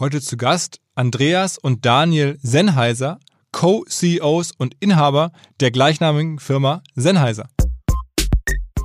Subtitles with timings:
[0.00, 3.18] Heute zu Gast Andreas und Daniel Sennheiser,
[3.52, 5.30] Co-CEOs und Inhaber
[5.60, 7.50] der gleichnamigen Firma Sennheiser.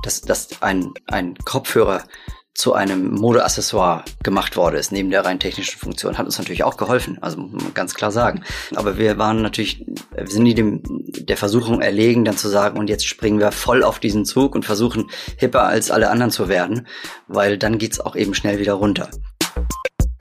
[0.02, 2.04] Dass, dass ein, ein Kopfhörer
[2.52, 6.76] zu einem Modeaccessoire gemacht worden ist, neben der rein technischen Funktion, hat uns natürlich auch
[6.76, 8.44] geholfen, also muss man ganz klar sagen.
[8.74, 12.90] Aber wir waren natürlich, wir sind nie dem, der Versuchung erlegen, dann zu sagen, und
[12.90, 15.08] jetzt springen wir voll auf diesen Zug und versuchen
[15.38, 16.86] hipper als alle anderen zu werden,
[17.26, 19.08] weil dann geht's auch eben schnell wieder runter.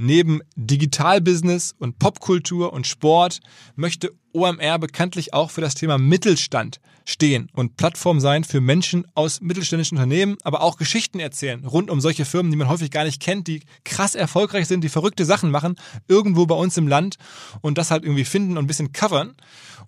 [0.00, 3.40] Neben Digitalbusiness und Popkultur und Sport
[3.74, 9.40] möchte OMR bekanntlich auch für das Thema Mittelstand stehen und Plattform sein für Menschen aus
[9.40, 13.20] mittelständischen Unternehmen, aber auch Geschichten erzählen rund um solche Firmen, die man häufig gar nicht
[13.20, 15.74] kennt, die krass erfolgreich sind, die verrückte Sachen machen,
[16.06, 17.16] irgendwo bei uns im Land
[17.60, 19.34] und das halt irgendwie finden und ein bisschen covern.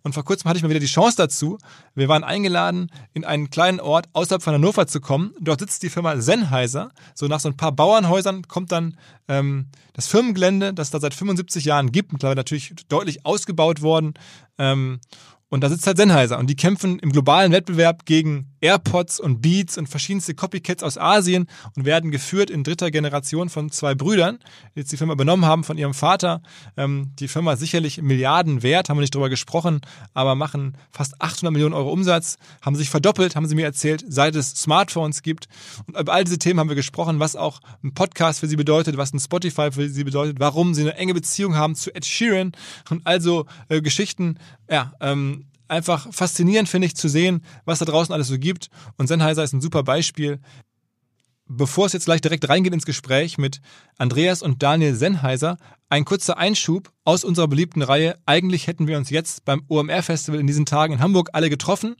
[0.03, 1.59] Und vor kurzem hatte ich mal wieder die Chance dazu.
[1.94, 5.33] Wir waren eingeladen, in einen kleinen Ort außerhalb von Hannover zu kommen.
[5.41, 6.91] Dort sitzt die Firma Sennheiser.
[7.15, 8.97] So nach so ein paar Bauernhäusern kommt dann
[9.28, 14.15] ähm, das Firmengelände, das da seit 75 Jahren gibt, mittlerweile natürlich deutlich ausgebaut worden.
[14.59, 15.00] Ähm,
[15.50, 19.78] und da sitzt halt Sennheiser und die kämpfen im globalen Wettbewerb gegen AirPods und Beats
[19.78, 21.47] und verschiedenste Copycats aus Asien
[21.77, 24.39] und werden geführt in dritter Generation von zwei Brüdern,
[24.75, 26.43] die jetzt die Firma übernommen haben von ihrem Vater.
[26.77, 29.81] Ähm, die Firma sicherlich Milliarden wert, haben wir nicht drüber gesprochen,
[30.15, 34.37] aber machen fast 800 Millionen Euro Umsatz, haben sich verdoppelt, haben sie mir erzählt, seit
[34.37, 35.49] es Smartphones gibt.
[35.87, 38.97] Und über all diese Themen haben wir gesprochen, was auch ein Podcast für sie bedeutet,
[38.97, 42.53] was ein Spotify für sie bedeutet, warum sie eine enge Beziehung haben zu Ed Sheeran
[42.91, 44.37] und also äh, Geschichten,
[44.71, 48.69] ja, ähm, einfach faszinierend, finde ich, zu sehen, was da draußen alles so gibt.
[48.97, 50.41] Und Sennheiser ist ein super Beispiel.
[51.53, 53.61] Bevor es jetzt gleich direkt reingeht ins Gespräch mit
[53.99, 55.57] Andreas und Daniel Sennheiser,
[55.89, 58.17] ein kurzer Einschub aus unserer beliebten Reihe.
[58.25, 61.97] Eigentlich hätten wir uns jetzt beim OMR-Festival in diesen Tagen in Hamburg alle getroffen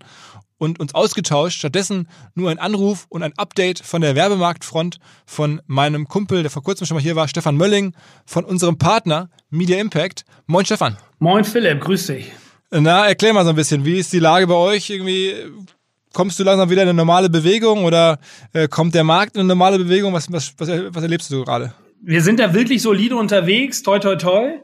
[0.59, 1.59] und uns ausgetauscht.
[1.59, 6.63] Stattdessen nur ein Anruf und ein Update von der Werbemarktfront von meinem Kumpel, der vor
[6.63, 10.25] kurzem schon mal hier war, Stefan Mölling, von unserem Partner Media Impact.
[10.47, 10.97] Moin Stefan.
[11.19, 12.31] Moin Philipp, grüß dich.
[12.71, 14.91] Na, erklär mal so ein bisschen, wie ist die Lage bei euch?
[14.91, 15.35] Irgendwie
[16.13, 18.19] kommst du langsam wieder in eine normale Bewegung oder
[18.53, 20.13] äh, kommt der Markt in eine normale Bewegung?
[20.13, 21.75] Was, was, was, was erlebst du gerade?
[22.01, 24.61] Wir sind da wirklich solide unterwegs, toi toi toi.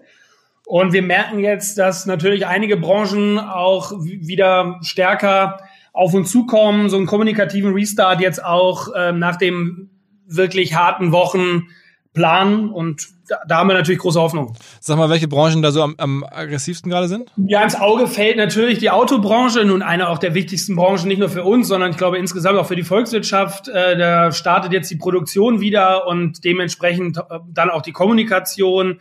[0.65, 5.59] Und wir merken jetzt, dass natürlich einige Branchen auch wieder stärker
[5.93, 9.91] auf uns zukommen, so einen kommunikativen Restart jetzt auch ähm, nach dem
[10.27, 11.69] wirklich harten Wochen
[12.16, 14.54] planen und da, da, haben wir natürlich große Hoffnung.
[14.81, 17.31] Sag mal, welche Branchen da so am, am aggressivsten gerade sind?
[17.37, 21.29] Ja, ins Auge fällt natürlich die Autobranche, nun eine auch der wichtigsten Branchen, nicht nur
[21.29, 23.69] für uns, sondern ich glaube insgesamt auch für die Volkswirtschaft.
[23.69, 29.00] Äh, da startet jetzt die Produktion wieder und dementsprechend äh, dann auch die Kommunikation.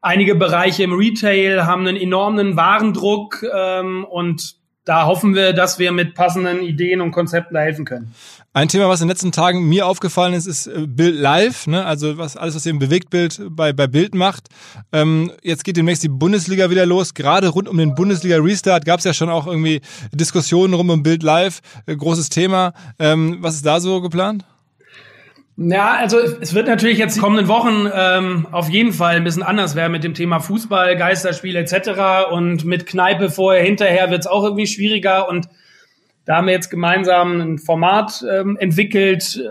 [0.00, 5.92] Einige Bereiche im Retail haben einen enormen Warendruck ähm, und da hoffen wir, dass wir
[5.92, 8.14] mit passenden Ideen und Konzepten da helfen können.
[8.56, 11.84] Ein Thema, was in den letzten Tagen mir aufgefallen ist, ist äh, Bild Live, ne?
[11.84, 14.48] also was alles, was ihr im Bewegtbild bei, bei Bild macht.
[14.94, 17.12] Ähm, jetzt geht demnächst die Bundesliga wieder los.
[17.12, 21.22] Gerade rund um den Bundesliga-Restart gab es ja schon auch irgendwie Diskussionen rum um Bild
[21.22, 21.60] Live.
[21.84, 22.72] Äh, großes Thema.
[22.98, 24.46] Ähm, was ist da so geplant?
[25.58, 29.42] Ja, also es wird natürlich jetzt die kommenden Wochen ähm, auf jeden Fall ein bisschen
[29.42, 32.30] anders werden mit dem Thema Fußball, Geisterspiel etc.
[32.30, 35.28] Und mit Kneipe vorher, hinterher wird es auch irgendwie schwieriger.
[35.28, 35.46] Und
[36.26, 39.48] da haben wir jetzt gemeinsam ein Format ähm, entwickelt, äh,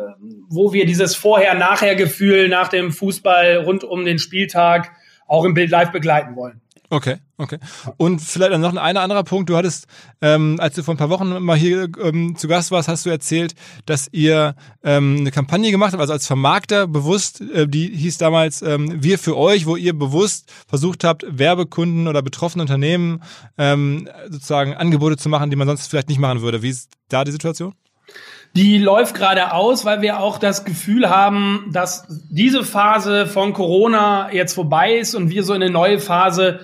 [0.50, 4.92] wo wir dieses Vorher-Nachher-Gefühl nach dem Fußball rund um den Spieltag
[5.25, 6.62] auch im Bild live begleiten wollen.
[6.95, 7.59] Okay, okay.
[7.97, 9.50] Und vielleicht noch ein anderer Punkt.
[9.50, 9.86] Du hattest,
[10.21, 13.09] ähm, als du vor ein paar Wochen mal hier ähm, zu Gast warst, hast du
[13.09, 13.53] erzählt,
[13.86, 18.62] dass ihr ähm, eine Kampagne gemacht habt, also als Vermarkter bewusst, äh, die hieß damals
[18.62, 23.21] ähm, Wir für euch, wo ihr bewusst versucht habt, Werbekunden oder betroffene Unternehmen
[23.57, 26.62] ähm, sozusagen Angebote zu machen, die man sonst vielleicht nicht machen würde.
[26.62, 27.75] Wie ist da die Situation?
[28.56, 34.31] Die läuft gerade aus, weil wir auch das Gefühl haben, dass diese Phase von Corona
[34.31, 36.62] jetzt vorbei ist und wir so in eine neue Phase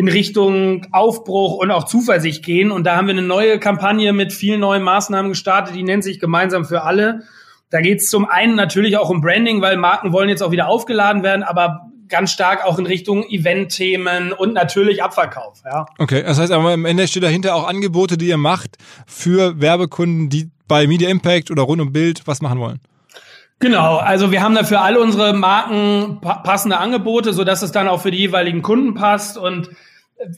[0.00, 2.70] in Richtung Aufbruch und auch Zuversicht gehen.
[2.70, 6.18] Und da haben wir eine neue Kampagne mit vielen neuen Maßnahmen gestartet, die nennt sich
[6.18, 7.24] Gemeinsam für alle.
[7.68, 10.68] Da geht es zum einen natürlich auch um Branding, weil Marken wollen jetzt auch wieder
[10.68, 15.60] aufgeladen werden, aber ganz stark auch in Richtung Event-Themen und natürlich Abverkauf.
[15.66, 15.84] Ja.
[15.98, 20.30] Okay, das heißt aber am Ende steht dahinter auch Angebote, die ihr macht für Werbekunden,
[20.30, 22.80] die bei Media Impact oder rund um Bild was machen wollen.
[23.58, 27.86] Genau, also wir haben da für alle unsere Marken passende Angebote, so dass es dann
[27.86, 29.68] auch für die jeweiligen Kunden passt und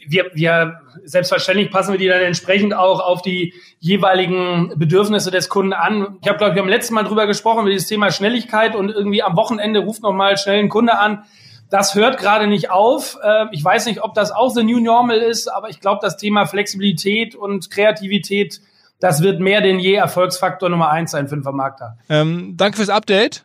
[0.07, 5.73] wir, wir selbstverständlich passen wir die dann entsprechend auch auf die jeweiligen Bedürfnisse des Kunden
[5.73, 6.19] an.
[6.23, 9.23] Ich habe glaube ich beim letzten Mal drüber gesprochen über dieses Thema Schnelligkeit und irgendwie
[9.23, 11.25] am Wochenende ruft noch mal schnell ein Kunde an.
[11.71, 13.19] Das hört gerade nicht auf.
[13.25, 16.17] Ähm, ich weiß nicht, ob das auch the new normal ist, aber ich glaube, das
[16.17, 18.61] Thema Flexibilität und Kreativität
[19.03, 21.99] das wird mehr denn je Erfolgsfaktor Nummer eins sein für den Vermarkter.
[22.09, 23.45] Ähm, danke fürs Update.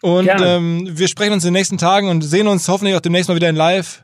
[0.00, 3.28] Und ähm, wir sprechen uns in den nächsten Tagen und sehen uns hoffentlich auch demnächst
[3.28, 4.02] mal wieder in Live.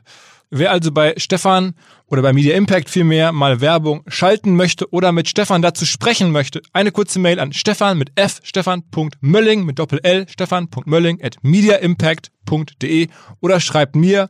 [0.53, 1.75] Wer also bei Stefan
[2.07, 6.61] oder bei Media Impact vielmehr mal Werbung schalten möchte oder mit Stefan dazu sprechen möchte,
[6.73, 13.07] eine kurze Mail an Stefan mit f, stefan.mölling mit Doppel L, stefan.mölling at mediaimpact.de
[13.39, 14.27] oder schreibt mir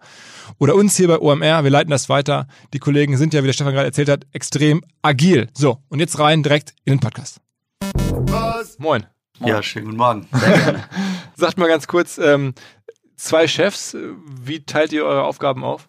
[0.59, 1.63] oder uns hier bei OMR.
[1.63, 2.47] Wir leiten das weiter.
[2.75, 5.49] Die Kollegen sind ja, wie der Stefan gerade erzählt hat, extrem agil.
[5.55, 7.41] So, und jetzt rein direkt in den Podcast.
[8.27, 8.77] Was?
[8.77, 9.07] Moin.
[9.43, 10.27] Ja, schönen guten Morgen.
[10.39, 10.83] Sehr gerne.
[11.35, 12.53] Sagt mal ganz kurz, ähm,
[13.15, 13.97] zwei Chefs,
[14.39, 15.87] wie teilt ihr eure Aufgaben auf?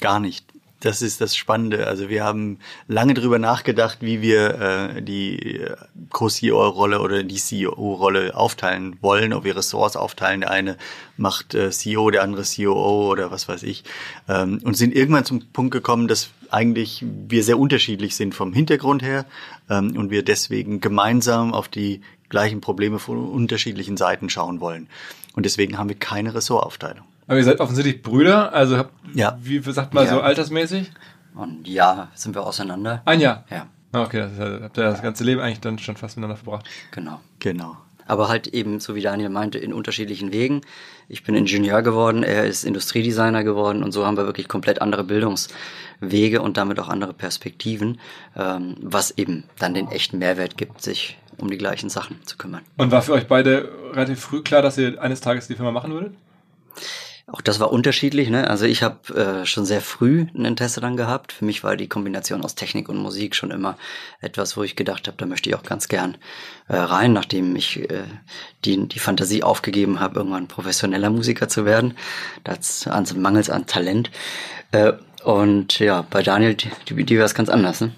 [0.00, 0.46] Gar nicht.
[0.80, 1.86] Das ist das Spannende.
[1.86, 2.58] Also wir haben
[2.88, 5.60] lange drüber nachgedacht, wie wir äh, die
[6.08, 10.40] Co-CEO-Rolle oder die CEO-Rolle aufteilen wollen, ob wir Ressorts aufteilen.
[10.40, 10.78] Der eine
[11.18, 13.84] macht äh, CEO, der andere COO oder was weiß ich.
[14.26, 19.02] Ähm, und sind irgendwann zum Punkt gekommen, dass eigentlich wir sehr unterschiedlich sind vom Hintergrund
[19.02, 19.26] her
[19.68, 22.00] ähm, und wir deswegen gemeinsam auf die
[22.30, 24.88] gleichen Probleme von unterschiedlichen Seiten schauen wollen.
[25.34, 27.04] Und deswegen haben wir keine Ressortaufteilung.
[27.30, 29.38] Aber ihr seid offensichtlich Brüder, also habt, ja.
[29.40, 30.10] wie sagt man ja.
[30.10, 30.90] so altersmäßig?
[31.36, 33.02] Und ja, sind wir auseinander.
[33.04, 33.44] Ein Jahr?
[33.48, 33.68] Ja.
[33.92, 36.66] Ah, okay, das habt ihr das ganze Leben eigentlich dann schon fast miteinander verbracht.
[36.90, 37.20] Genau.
[37.38, 37.76] Genau.
[38.08, 40.62] Aber halt eben, so wie Daniel meinte, in unterschiedlichen Wegen.
[41.06, 45.04] Ich bin Ingenieur geworden, er ist Industriedesigner geworden und so haben wir wirklich komplett andere
[45.04, 48.00] Bildungswege und damit auch andere Perspektiven,
[48.34, 52.62] ähm, was eben dann den echten Mehrwert gibt, sich um die gleichen Sachen zu kümmern.
[52.76, 55.92] Und war für euch beide relativ früh klar, dass ihr eines Tages die Firma machen
[55.92, 56.14] würdet?
[57.32, 58.28] Auch das war unterschiedlich.
[58.28, 58.48] Ne?
[58.50, 61.32] Also ich habe äh, schon sehr früh ein Interesse dann gehabt.
[61.32, 63.76] Für mich war die Kombination aus Technik und Musik schon immer
[64.20, 66.16] etwas, wo ich gedacht habe, da möchte ich auch ganz gern
[66.66, 68.02] äh, rein, nachdem ich äh,
[68.64, 71.94] die, die Fantasie aufgegeben habe, irgendwann professioneller Musiker zu werden.
[72.42, 74.10] Das also mangels an Talent.
[74.72, 77.80] Äh, und ja, bei Daniel, die, die war es ganz anders.
[77.80, 77.92] Ne?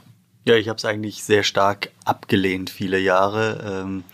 [0.45, 3.83] Ja, ich habe es eigentlich sehr stark abgelehnt, viele Jahre.
[3.85, 4.05] Ähm,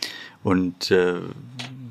[0.45, 1.17] und äh,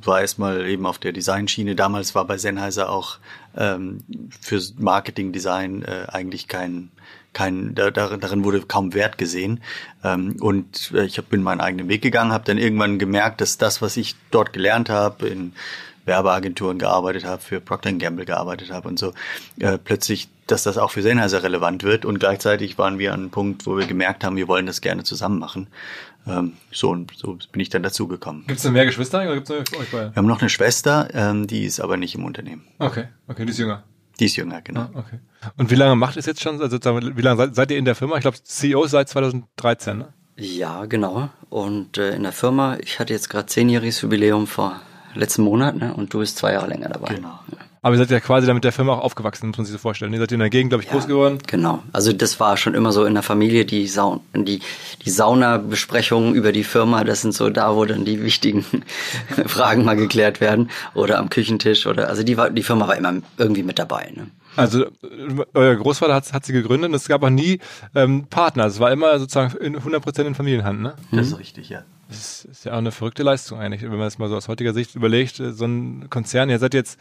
[0.07, 1.75] war erstmal eben auf der Designschiene.
[1.75, 3.17] Damals war bei Sennheiser auch
[3.55, 3.99] ähm,
[4.41, 6.89] für Marketing, Design äh, eigentlich kein,
[7.33, 9.61] kein da, darin wurde kaum Wert gesehen.
[10.03, 13.81] Ähm, und äh, ich bin meinen eigenen Weg gegangen, habe dann irgendwann gemerkt, dass das,
[13.81, 15.53] was ich dort gelernt habe, in
[16.07, 19.13] Werbeagenturen gearbeitet habe, für Procter Gamble gearbeitet habe und so,
[19.59, 22.05] äh, plötzlich, dass das auch für Sennheiser relevant wird.
[22.05, 25.03] Und gleichzeitig waren wir an einem Punkt, wo wir gemerkt haben, wir wollen das gerne
[25.03, 25.67] zusammen machen.
[26.27, 28.45] Ähm, so, und so bin ich dann dazugekommen.
[28.47, 30.11] Gibt es noch mehr Geschwister oder gibt's noch euch beide?
[30.11, 32.65] Wir haben noch eine Schwester, ähm, die ist aber nicht im Unternehmen.
[32.79, 33.83] Okay, okay, die ist jünger.
[34.19, 34.81] Die ist jünger, genau.
[34.81, 35.19] Ah, okay.
[35.57, 36.61] Und wie lange macht es jetzt schon?
[36.61, 38.15] Also wie lange seid, seid ihr in der Firma?
[38.15, 40.13] Ich glaube, CEO seit 2013, ne?
[40.35, 41.29] Ja, genau.
[41.49, 44.79] Und äh, in der Firma, ich hatte jetzt gerade zehnjähriges Jubiläum vor
[45.13, 45.93] letzten Monat, ne?
[45.93, 47.15] Und du bist zwei Jahre länger dabei.
[47.15, 47.39] Genau.
[47.51, 47.57] Ja.
[47.81, 50.13] Aber ihr seid ja quasi damit der Firma auch aufgewachsen, muss man sich so vorstellen.
[50.13, 51.39] Ihr seid in der Gegend, glaube ich, ja, groß geworden.
[51.47, 51.83] Genau.
[51.93, 54.59] Also das war schon immer so in der Familie, die, Saun die,
[55.05, 58.65] die Sauna-Besprechungen über die Firma, das sind so da, wo dann die wichtigen
[59.45, 60.69] Fragen mal geklärt werden.
[60.93, 64.11] Oder am Küchentisch oder also die, war, die Firma war immer irgendwie mit dabei.
[64.15, 64.27] Ne?
[64.55, 64.85] Also
[65.53, 67.59] euer Großvater hat, hat sie gegründet und es gab auch nie
[67.93, 68.65] ähm, Partner.
[68.65, 70.95] Es war immer sozusagen in 100% in Familienhand, ne?
[71.11, 71.83] Das ist richtig, ja.
[72.07, 74.73] Das ist ja auch eine verrückte Leistung eigentlich, wenn man das mal so aus heutiger
[74.73, 75.35] Sicht überlegt.
[75.35, 76.99] So ein Konzern, ihr seid jetzt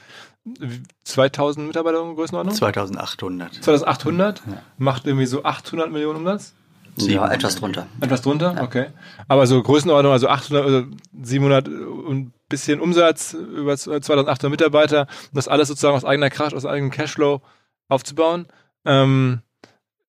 [1.04, 2.54] 2000 Mitarbeiter in Größenordnung?
[2.54, 3.54] 2800.
[3.54, 4.42] 2800?
[4.46, 4.62] Ja.
[4.78, 6.54] Macht irgendwie so 800 Millionen Umsatz?
[6.98, 7.86] Ja, etwas drunter.
[8.00, 8.54] Etwas drunter?
[8.56, 8.62] Ja.
[8.62, 8.86] Okay.
[9.28, 10.86] Aber so Größenordnung, also 800, also
[11.22, 16.90] 700 und bisschen Umsatz, über 2800 Mitarbeiter, das alles sozusagen aus eigener Kraft, aus eigenem
[16.90, 17.42] Cashflow
[17.88, 18.46] aufzubauen.
[18.84, 19.42] Ähm,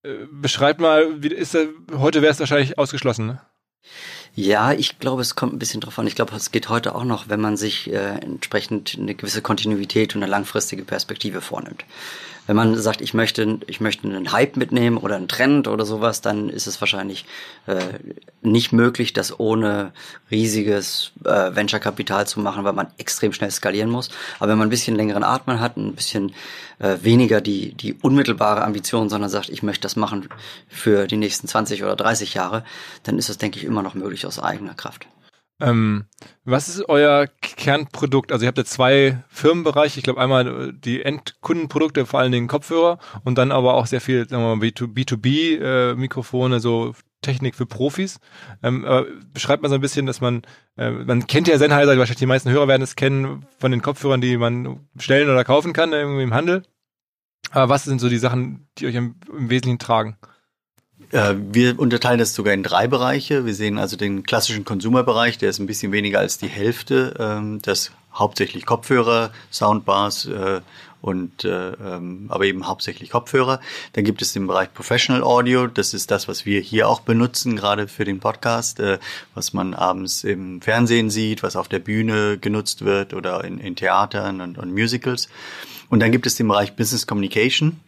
[0.04, 3.42] äh, beschreibt mal, wie ist das, heute wäre es wahrscheinlich ausgeschlossen, ne?
[4.40, 6.06] Ja, ich glaube, es kommt ein bisschen drauf an.
[6.06, 10.16] Ich glaube, es geht heute auch noch, wenn man sich äh, entsprechend eine gewisse Kontinuität
[10.16, 11.86] und eine langfristige Perspektive vornimmt.
[12.46, 16.22] Wenn man sagt, ich möchte, ich möchte einen Hype mitnehmen oder einen Trend oder sowas,
[16.22, 17.26] dann ist es wahrscheinlich
[17.66, 17.80] äh,
[18.44, 19.92] nicht möglich, das ohne
[20.30, 24.12] riesiges äh, Venture-Kapital zu machen, weil man extrem schnell skalieren muss.
[24.38, 26.34] Aber wenn man ein bisschen längeren Atmen hat, ein bisschen
[26.80, 30.30] äh, weniger die, die unmittelbare Ambition, sondern sagt, ich möchte das machen
[30.68, 32.64] für die nächsten 20 oder 30 Jahre,
[33.04, 35.08] dann ist das, denke ich, immer noch möglich aus eigener Kraft.
[35.60, 36.06] Ähm,
[36.46, 38.32] was ist euer Kernprodukt?
[38.32, 39.98] Also ihr habt ja zwei Firmenbereiche.
[40.00, 44.30] Ich glaube einmal die Endkundenprodukte, vor allen Dingen Kopfhörer und dann aber auch sehr viel
[44.30, 48.20] sagen wir mal, B2B äh, so Technik für Profis.
[48.64, 48.86] Ähm,
[49.34, 50.44] beschreibt mal so ein bisschen, dass man,
[50.78, 54.22] äh, man kennt ja Sennheiser, wahrscheinlich die meisten Hörer werden es kennen von den Kopfhörern,
[54.22, 56.64] die man stellen oder kaufen kann irgendwie im Handel.
[57.52, 60.18] Aber was sind so die Sachen, die euch im, im Wesentlichen tragen?
[61.12, 63.46] Wir unterteilen das sogar in drei Bereiche.
[63.46, 67.14] Wir sehen also den klassischen Consumer-Bereich, der ist ein bisschen weniger als die Hälfte.
[67.20, 70.62] Ähm, das hauptsächlich Kopfhörer, Soundbars äh,
[71.02, 73.60] und äh, ähm, aber eben hauptsächlich Kopfhörer.
[73.94, 75.68] Dann gibt es den Bereich Professional Audio.
[75.68, 78.82] Das ist das, was wir hier auch benutzen, gerade für den Podcast,
[79.34, 83.76] was man abends im Fernsehen sieht, was auf der Bühne genutzt wird oder in, in
[83.76, 85.30] Theatern und, und Musicals.
[85.90, 87.80] Und dann gibt es den Bereich Business Communication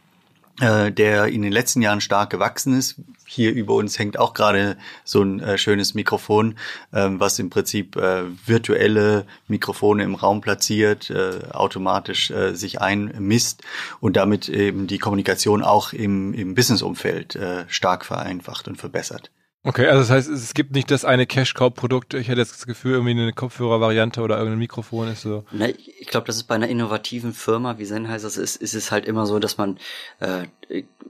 [0.60, 2.96] äh, der in den letzten Jahren stark gewachsen ist.
[3.32, 6.56] Hier über uns hängt auch gerade so ein äh, schönes Mikrofon,
[6.92, 13.62] ähm, was im Prinzip äh, virtuelle Mikrofone im Raum platziert, äh, automatisch äh, sich einmisst
[14.00, 19.30] und damit eben die Kommunikation auch im, im Businessumfeld äh, stark vereinfacht und verbessert.
[19.62, 22.14] Okay, also das heißt, es gibt nicht das eine Cash-Cow-Produkt.
[22.14, 25.44] Ich hätte jetzt das Gefühl, irgendwie eine Kopfhörer-Variante oder irgendein Mikrofon ist so.
[25.52, 29.06] Na, ich glaube, das ist bei einer innovativen Firma wie Sennheiser ist, ist es halt
[29.06, 29.78] immer so, dass man
[30.22, 30.46] äh,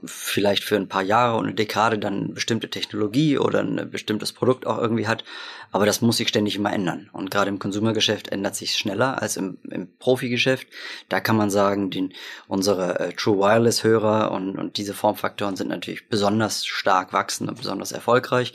[0.04, 4.32] vielleicht für ein paar Jahre und eine Dekade dann eine bestimmte Technologie oder ein bestimmtes
[4.32, 5.24] Produkt auch irgendwie hat.
[5.70, 7.10] Aber das muss sich ständig immer ändern.
[7.12, 10.66] Und gerade im Konsumergeschäft ändert sich schneller als im, im Profigeschäft.
[11.08, 12.14] Da kann man sagen, den,
[12.48, 17.92] unsere äh, True Wireless-Hörer und, und diese Formfaktoren sind natürlich besonders stark wachsend und besonders
[17.92, 18.54] erfolgreich.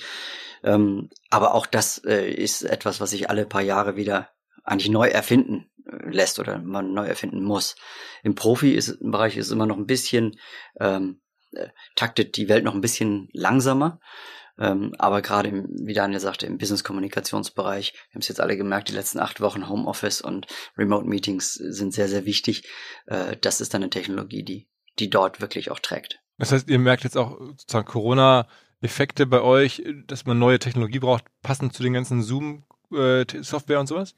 [0.64, 4.30] Ähm, aber auch das äh, ist etwas, was sich alle paar Jahre wieder
[4.64, 5.68] eigentlich neu erfinden
[6.04, 7.76] lässt oder man neu erfinden muss.
[8.24, 10.40] Im Profi-Bereich ist es immer noch ein bisschen,
[10.80, 11.22] ähm,
[11.52, 14.00] äh, taktet die Welt noch ein bisschen langsamer.
[14.58, 18.90] Ähm, aber gerade, im, wie Daniel sagte, im Business-Kommunikationsbereich, wir haben es jetzt alle gemerkt,
[18.90, 20.48] die letzten acht Wochen Homeoffice und
[20.78, 22.64] Remote-Meetings sind sehr, sehr wichtig.
[23.06, 24.68] Äh, das ist dann eine Technologie, die,
[25.00, 26.22] die dort wirklich auch trägt.
[26.38, 31.26] Das heißt, ihr merkt jetzt auch sozusagen Corona-Effekte bei euch, dass man neue Technologie braucht,
[31.42, 34.16] passend zu den ganzen Zoom äh, Software und sowas?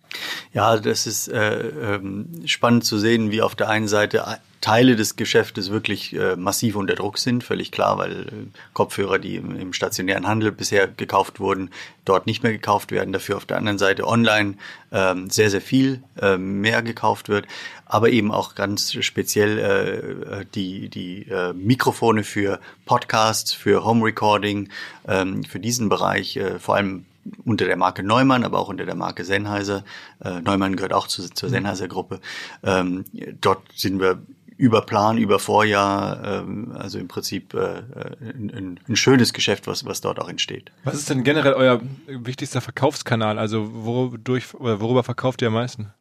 [0.53, 5.15] Ja, das ist äh, ähm, spannend zu sehen, wie auf der einen Seite Teile des
[5.15, 8.31] Geschäftes wirklich äh, massiv unter Druck sind, völlig klar, weil äh,
[8.73, 11.69] Kopfhörer, die im, im, stationären Handel bisher gekauft wurden,
[12.05, 14.55] dort nicht mehr gekauft werden, dafür auf der anderen Seite online
[14.91, 17.45] ähm, sehr, sehr viel äh, mehr gekauft wird,
[17.85, 24.69] aber eben auch ganz speziell äh, die, die äh, Mikrofone für Podcasts, für Home Recording,
[25.07, 27.05] ähm, für diesen Bereich, äh, vor allem
[27.43, 29.83] unter der Marke Neumann, aber auch unter der Marke Sennheiser.
[30.23, 31.53] Äh, Neumann gehört auch zu, zur mhm.
[31.53, 32.19] Sennheiser-Gruppe.
[32.63, 33.05] Ähm,
[33.41, 34.19] dort sind wir
[34.57, 37.83] über Plan, über Vorjahr, ähm, also im Prinzip äh,
[38.19, 40.71] ein, ein, schönes Geschäft, was, was dort auch entsteht.
[40.83, 43.37] Was ist denn generell euer wichtigster Verkaufskanal?
[43.37, 45.93] Also wodurch, worüber verkauft ihr am meisten?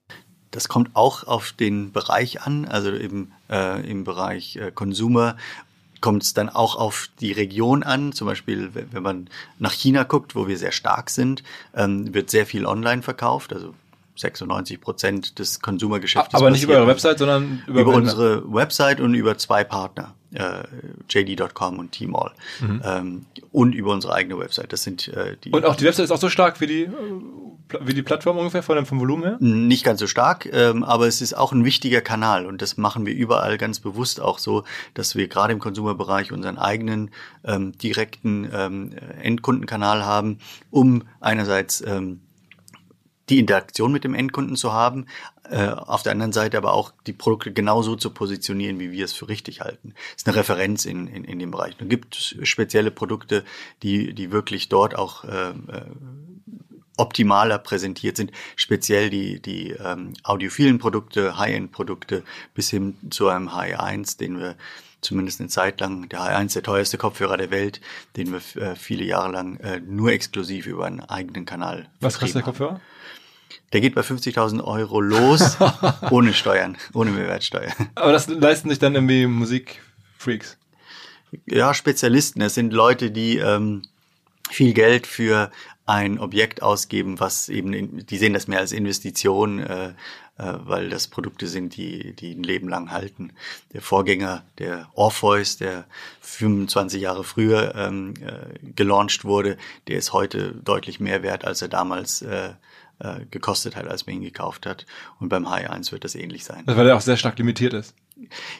[0.52, 5.36] Das kommt auch auf den Bereich an, also im, äh, im Bereich äh, Consumer
[6.00, 8.12] kommt es dann auch auf die Region an.
[8.12, 11.42] Zum Beispiel, wenn man nach China guckt, wo wir sehr stark sind,
[11.74, 13.52] ähm, wird sehr viel online verkauft.
[13.52, 13.74] Also
[14.16, 16.34] 96 Prozent des Konsumergeschäftes.
[16.34, 20.64] Aber nicht über eure Website, sondern über, über unsere Website und über zwei Partner, äh,
[21.08, 22.32] JD.com und Tmall.
[22.60, 22.82] Mhm.
[22.84, 24.72] Ähm, und über unsere eigene Website.
[24.72, 25.50] Das sind äh, die.
[25.50, 26.90] Und auch die Website ist auch so stark wie die,
[27.80, 29.36] wie die Plattform ungefähr von dem, vom Volumen her?
[29.40, 33.06] Nicht ganz so stark, ähm, aber es ist auch ein wichtiger Kanal und das machen
[33.06, 34.64] wir überall ganz bewusst auch so,
[34.94, 37.10] dass wir gerade im Konsumerbereich unseren eigenen
[37.44, 40.38] ähm, direkten ähm, Endkundenkanal haben,
[40.70, 42.20] um einerseits ähm,
[43.28, 45.06] die Interaktion mit dem Endkunden zu haben,
[45.50, 49.12] äh, auf der anderen Seite aber auch die Produkte genauso zu positionieren, wie wir es
[49.12, 49.94] für richtig halten.
[49.94, 51.74] Das ist eine Referenz in, in, in dem Bereich.
[51.78, 53.44] Es gibt spezielle Produkte,
[53.82, 55.54] die, die wirklich dort auch äh, äh
[56.98, 62.22] optimaler präsentiert sind, speziell die, die ähm, audiophilen Produkte, High-End-Produkte
[62.54, 64.56] bis hin zu einem Hi1, den wir
[65.02, 67.80] zumindest eine Zeit lang, der Hi1, der teuerste Kopfhörer der Welt,
[68.16, 72.36] den wir äh, viele Jahre lang äh, nur exklusiv über einen eigenen Kanal Was kostet
[72.36, 72.80] der Kopfhörer?
[73.76, 75.58] Der geht bei 50.000 Euro los,
[76.10, 77.74] ohne Steuern, ohne Mehrwertsteuer.
[77.94, 80.56] Aber das leisten sich dann irgendwie Musikfreaks.
[81.44, 82.40] Ja, Spezialisten.
[82.40, 83.82] Es sind Leute, die ähm,
[84.48, 85.50] viel Geld für
[85.84, 89.92] ein Objekt ausgeben, was eben, in, die sehen das mehr als Investition, äh, äh,
[90.38, 93.34] weil das Produkte sind, die, die ein Leben lang halten.
[93.74, 95.84] Der Vorgänger, der Orpheus, der
[96.22, 101.68] 25 Jahre früher ähm, äh, gelauncht wurde, der ist heute deutlich mehr wert, als er
[101.68, 102.54] damals äh,
[102.98, 104.86] äh, gekostet hat, als man ihn gekauft hat.
[105.20, 106.64] Und beim Hi1 wird das ähnlich sein.
[106.66, 107.94] Also weil er auch sehr stark limitiert ist.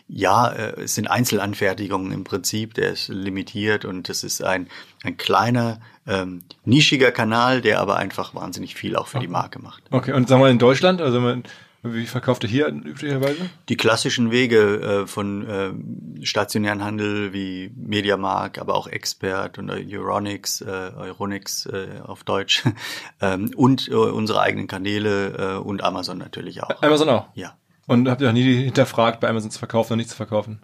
[0.06, 4.68] Ja, äh, es sind Einzelanfertigungen im Prinzip, der ist limitiert und es ist ein,
[5.02, 9.82] ein kleiner, ähm, nischiger Kanal, der aber einfach wahnsinnig viel auch für die Marke macht.
[9.90, 11.44] Okay, und sagen wir in Deutschland, also man,
[11.94, 13.50] wie verkauft ihr hier üblicherweise?
[13.68, 20.60] Die klassischen Wege äh, von äh, stationären Handel wie Mediamarkt, aber auch Expert und Euronics,
[20.60, 22.64] äh, Euronics äh, auf Deutsch
[23.20, 26.82] ähm, und äh, unsere eigenen Kanäle äh, und Amazon natürlich auch.
[26.82, 27.28] Amazon auch?
[27.34, 27.56] Ja.
[27.86, 30.60] Und habt ihr auch nie hinterfragt, bei Amazon zu verkaufen oder nicht zu verkaufen?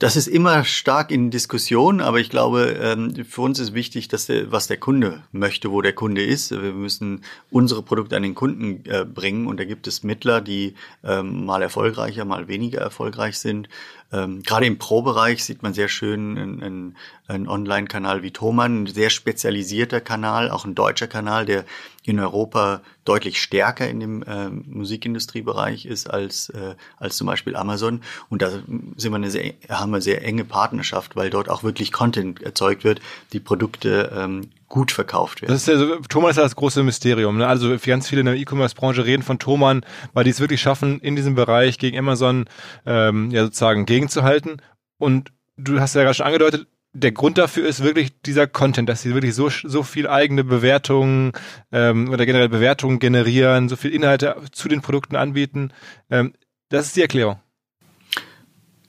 [0.00, 4.26] Das ist immer stark in Diskussion, aber ich glaube, ähm, für uns ist wichtig, dass
[4.26, 6.50] der, was der Kunde möchte, wo der Kunde ist.
[6.50, 10.74] Wir müssen unsere Produkte an den Kunden äh, bringen und da gibt es Mittler, die
[11.04, 13.68] ähm, mal erfolgreicher, mal weniger erfolgreich sind.
[14.14, 19.10] Ähm, gerade im Pro-Bereich sieht man sehr schön einen, einen Online-Kanal wie Thomann, ein sehr
[19.10, 21.64] spezialisierter Kanal, auch ein deutscher Kanal, der
[22.04, 28.02] in Europa deutlich stärker in dem äh, Musikindustriebereich ist als, äh, als zum Beispiel Amazon.
[28.28, 31.64] Und da sind wir eine sehr, haben wir eine sehr enge Partnerschaft, weil dort auch
[31.64, 33.00] wirklich Content erzeugt wird,
[33.32, 35.52] die Produkte ähm, gut verkauft werden.
[35.52, 37.38] Das ist ja so, Thomann ist ja das große Mysterium.
[37.38, 37.46] Ne?
[37.46, 41.14] Also ganz viele in der E-Commerce-Branche reden von Thomann, weil die es wirklich schaffen, in
[41.14, 42.46] diesem Bereich gegen Amazon
[42.84, 44.60] ähm, ja sozusagen gegenzuhalten.
[44.98, 49.02] Und du hast ja gerade schon angedeutet, der Grund dafür ist wirklich dieser Content, dass
[49.02, 51.30] sie wirklich so, so viel eigene Bewertungen
[51.70, 55.72] ähm, oder generell Bewertungen generieren, so viel Inhalte zu den Produkten anbieten.
[56.10, 56.32] Ähm,
[56.68, 57.38] das ist die Erklärung.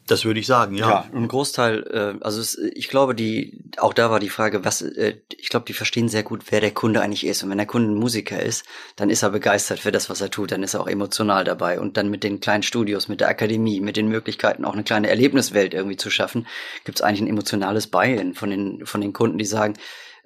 [0.08, 0.88] Das würde ich sagen, ja.
[0.88, 1.84] Ja, ein Großteil,
[2.20, 5.65] äh, also es, ich glaube, die, auch da war die Frage, was, äh, ich glaube,
[5.65, 7.41] die verstehen sehr gut, wer der Kunde eigentlich ist.
[7.41, 8.65] Und wenn der Kunde ein Musiker ist,
[8.98, 11.80] dann ist er begeistert für das, was er tut, dann ist er auch emotional dabei.
[11.80, 15.10] Und dann mit den kleinen Studios, mit der Akademie, mit den Möglichkeiten, auch eine kleine
[15.10, 16.46] Erlebniswelt irgendwie zu schaffen,
[16.84, 19.74] gibt es eigentlich ein emotionales Buy-in von den, von den Kunden, die sagen,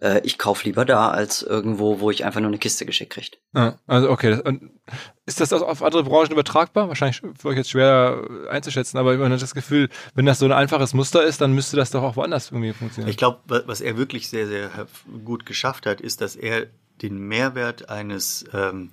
[0.01, 3.37] äh, ich kaufe lieber da als irgendwo, wo ich einfach nur eine Kiste geschickt kriege.
[3.53, 4.39] Ja, also okay.
[4.43, 4.71] Und
[5.25, 6.87] ist das auf andere Branchen übertragbar?
[6.87, 10.51] Wahrscheinlich für euch jetzt schwer einzuschätzen, aber man hat das Gefühl, wenn das so ein
[10.51, 13.09] einfaches Muster ist, dann müsste das doch auch woanders irgendwie funktionieren.
[13.09, 14.69] Ich glaube, was er wirklich sehr, sehr
[15.25, 16.67] gut geschafft hat, ist, dass er
[17.01, 18.91] den Mehrwert eines ähm,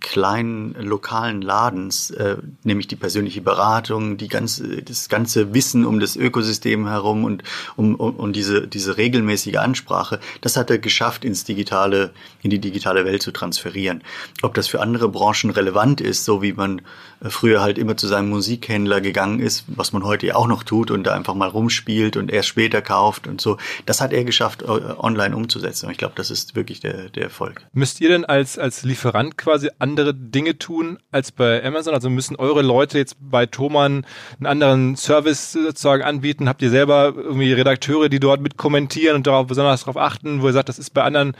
[0.00, 6.16] kleinen lokalen Ladens, äh, nämlich die persönliche Beratung, die ganze, das ganze Wissen um das
[6.16, 7.42] Ökosystem herum und
[7.76, 12.58] um, um, um diese, diese regelmäßige Ansprache, das hat er geschafft, ins digitale, in die
[12.58, 14.02] digitale Welt zu transferieren.
[14.42, 16.82] Ob das für andere Branchen relevant ist, so wie man
[17.20, 20.62] äh, früher halt immer zu seinem Musikhändler gegangen ist, was man heute ja auch noch
[20.62, 24.24] tut und da einfach mal rumspielt und erst später kauft und so, das hat er
[24.24, 25.86] geschafft, äh, online umzusetzen.
[25.86, 27.66] Und ich glaube, das ist wirklich der, der Erfolg.
[27.72, 31.94] Müsst ihr denn als, als Lieferant quasi andere Dinge tun als bei Amazon?
[31.94, 34.06] Also müssen eure Leute jetzt bei Thomann
[34.38, 36.48] einen anderen Service sozusagen anbieten?
[36.48, 40.46] Habt ihr selber irgendwie Redakteure, die dort mit kommentieren und darauf besonders darauf achten, wo
[40.46, 41.36] ihr sagt, das ist bei anderen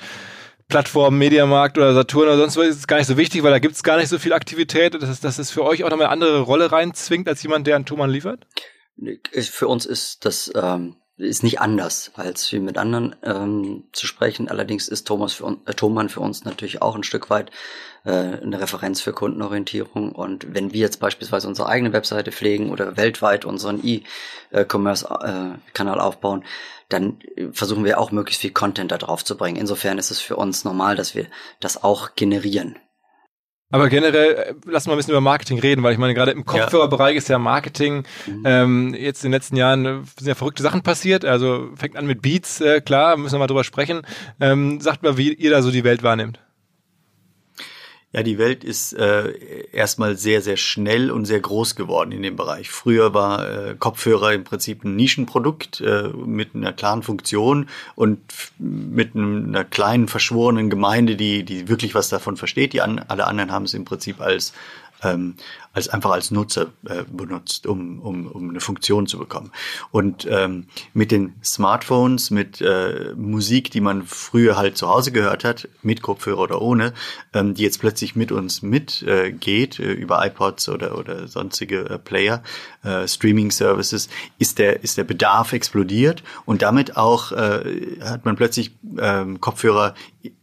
[0.68, 3.77] Plattformen, Mediamarkt oder Saturn oder sonst was ist gar nicht so wichtig, weil da gibt
[3.77, 6.40] es gar nicht so viel Aktivität, dass dass es für euch auch nochmal eine andere
[6.40, 8.46] Rolle reinzwingt als jemand, der einen Thomann liefert?
[9.33, 14.48] Für uns ist das ähm, ist nicht anders, als viel mit anderen ähm, zu sprechen.
[14.48, 17.50] Allerdings ist Thomas für uns, äh, Thomann für uns natürlich auch ein Stück weit
[18.05, 20.12] äh, eine Referenz für Kundenorientierung.
[20.12, 26.44] Und wenn wir jetzt beispielsweise unsere eigene Webseite pflegen oder weltweit unseren E-Commerce-Kanal aufbauen,
[26.88, 27.18] dann
[27.50, 29.57] versuchen wir auch möglichst viel Content da drauf zu bringen.
[29.57, 31.26] Insofern ist es für uns normal, dass wir
[31.61, 32.79] das auch generieren.
[33.70, 36.44] Aber generell, äh, lass mal ein bisschen über Marketing reden, weil ich meine, gerade im
[36.44, 37.18] Kopfhörerbereich ja.
[37.18, 38.42] ist ja Marketing, mhm.
[38.44, 42.07] ähm, jetzt in den letzten Jahren äh, sind ja verrückte Sachen passiert, also fängt an
[42.07, 44.02] mit Beats, äh, klar, müssen wir mal drüber sprechen.
[44.40, 46.40] Ähm, sagt mal, wie ihr da so die Welt wahrnehmt.
[48.16, 52.35] Ja, die Welt ist äh, erstmal sehr, sehr schnell und sehr groß geworden in dem
[52.35, 52.70] Bereich.
[52.70, 58.18] Früher war äh, Kopfhörer im Prinzip ein Nischenprodukt äh, mit einer klaren Funktion und
[58.59, 62.72] mit einer kleinen verschworenen Gemeinde, die, die wirklich was davon versteht.
[62.72, 64.55] Die an, alle anderen haben es im Prinzip als
[65.02, 65.35] ähm,
[65.72, 69.52] als einfach als Nutzer äh, benutzt, um, um, um eine Funktion zu bekommen.
[69.90, 75.44] Und ähm, mit den Smartphones, mit äh, Musik, die man früher halt zu Hause gehört
[75.44, 76.94] hat, mit Kopfhörer oder ohne,
[77.35, 81.98] ähm, die jetzt plötzlich mit uns mitgeht, äh, äh, über iPods oder, oder sonstige äh,
[81.98, 82.42] Player,
[82.82, 88.76] äh, Streaming-Services, ist der, ist der Bedarf explodiert und damit auch äh, hat man plötzlich
[88.98, 89.94] ähm, Kopfhörer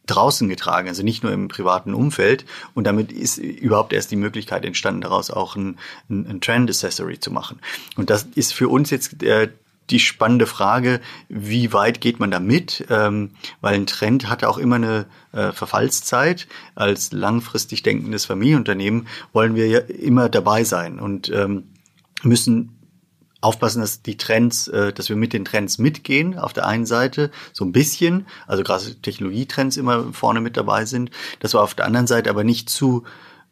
[0.06, 2.46] draußen getragen, also nicht nur im privaten Umfeld.
[2.74, 5.78] Und damit ist überhaupt erst die Möglichkeit entstanden, daraus auch ein,
[6.10, 7.60] ein, ein Trend-Accessory zu machen.
[7.96, 9.50] Und das ist für uns jetzt äh,
[9.90, 12.86] die spannende Frage, wie weit geht man da mit?
[12.90, 16.48] Ähm, weil ein Trend hat auch immer eine äh, Verfallszeit.
[16.76, 21.64] Als langfristig denkendes Familienunternehmen wollen wir ja immer dabei sein und ähm,
[22.24, 22.83] müssen
[23.44, 27.32] aufpassen, dass die Trends, äh, dass wir mit den Trends mitgehen, auf der einen Seite
[27.52, 31.86] so ein bisschen, also gerade Technologietrends immer vorne mit dabei sind, dass wir auf der
[31.86, 33.04] anderen Seite aber nicht zu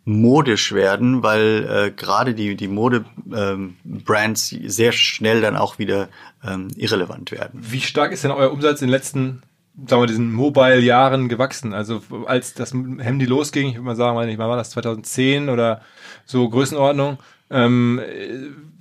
[0.04, 6.10] modisch werden, weil äh, gerade die, die Mode-Brands ähm, sehr schnell dann auch wieder
[6.44, 7.60] ähm, irrelevant werden.
[7.62, 9.44] Wie stark ist denn euer Umsatz in den letzten
[9.88, 11.74] sagen wir, diesen Mobile-Jahren gewachsen.
[11.74, 15.82] Also als das Handy losging, ich würde mal sagen, wann war das 2010 oder
[16.26, 17.18] so Größenordnung,
[17.50, 18.02] ähm,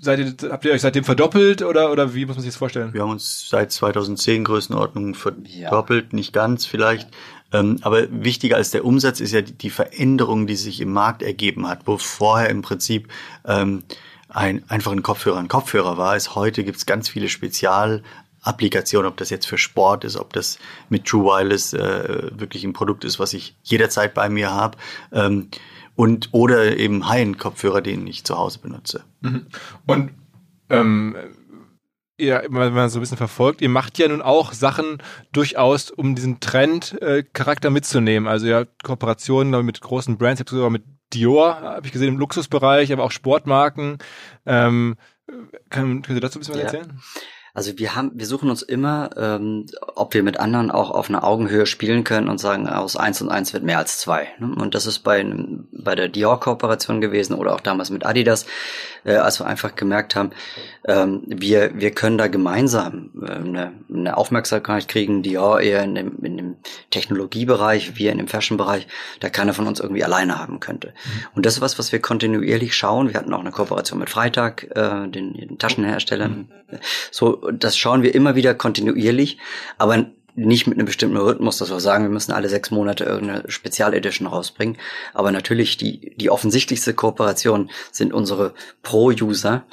[0.01, 2.93] seid ihr, habt ihr euch seitdem verdoppelt oder, oder wie muss man sich das vorstellen?
[2.93, 6.17] Wir haben uns seit 2010 Größenordnung verdoppelt, ja.
[6.17, 7.09] nicht ganz vielleicht.
[7.53, 11.23] Ähm, aber wichtiger als der Umsatz ist ja die, die, Veränderung, die sich im Markt
[11.23, 13.09] ergeben hat, wo vorher im Prinzip
[13.45, 13.83] ähm,
[14.29, 18.03] ein, einfach ein Kopfhörer ein Kopfhörer war, ist heute gibt's ganz viele Spezial
[18.43, 20.59] Applikation, ob das jetzt für Sport ist, ob das
[20.89, 24.79] mit True Wireless äh, wirklich ein Produkt ist, was ich jederzeit bei mir habe.
[25.13, 25.49] Ähm,
[25.97, 29.05] und oder eben High-End-Kopfhörer, den ich zu Hause benutze.
[29.21, 29.47] Mhm.
[29.87, 30.11] Und
[30.69, 31.17] ähm,
[32.21, 34.99] ihr, wenn man so ein bisschen verfolgt, ihr macht ja nun auch Sachen
[35.33, 38.29] durchaus, um diesen Trend-Charakter äh, mitzunehmen.
[38.29, 42.19] Also ja, Kooperationen mit großen Brands, ich habe sogar mit Dior, habe ich gesehen, im
[42.19, 43.99] Luxusbereich, aber auch Sportmarken.
[44.47, 44.97] Ähm,
[45.71, 46.67] kann, können Sie dazu ein bisschen was ja.
[46.67, 47.01] erzählen?
[47.55, 51.25] Also wir haben, wir suchen uns immer, ähm, ob wir mit anderen auch auf einer
[51.25, 54.29] Augenhöhe spielen können und sagen, aus eins und eins wird mehr als zwei.
[54.39, 54.55] Ne?
[54.55, 55.25] Und das ist bei,
[55.73, 58.47] bei der Dior-Kooperation gewesen oder auch damals mit Adidas,
[59.05, 60.31] äh, als wir einfach gemerkt haben,
[60.87, 66.25] ähm, wir, wir können da gemeinsam äh, eine, eine Aufmerksamkeit kriegen, Dior eher in dem,
[66.25, 66.57] in dem
[66.91, 68.87] Technologiebereich, wir in dem Fashion-Bereich,
[69.21, 70.89] da keiner von uns irgendwie alleine haben könnte.
[70.89, 71.27] Mhm.
[71.35, 73.09] Und das ist was, was wir kontinuierlich schauen.
[73.09, 76.49] Wir hatten auch eine Kooperation mit Freitag, äh, den, den Taschenherstellern.
[76.71, 76.79] Mhm.
[77.11, 79.39] So das schauen wir immer wieder kontinuierlich,
[79.79, 83.51] aber nicht mit einem bestimmten Rhythmus, dass wir sagen, wir müssen alle sechs Monate irgendeine
[83.51, 84.77] Spezialedition rausbringen.
[85.13, 89.65] Aber natürlich die, die offensichtlichste Kooperation sind unsere Pro-User,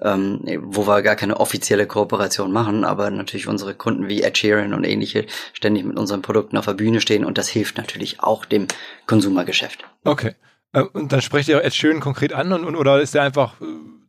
[0.00, 4.74] ähm, wo wir gar keine offizielle Kooperation machen, aber natürlich unsere Kunden wie Ed Sheeran
[4.74, 8.44] und ähnliche ständig mit unseren Produkten auf der Bühne stehen und das hilft natürlich auch
[8.44, 8.66] dem
[9.06, 9.84] Konsumergeschäft.
[10.04, 10.34] Okay.
[10.72, 13.60] Äh, und dann sprecht ihr Ed Sheeran konkret an und, und oder ist der einfach
[13.60, 13.64] äh,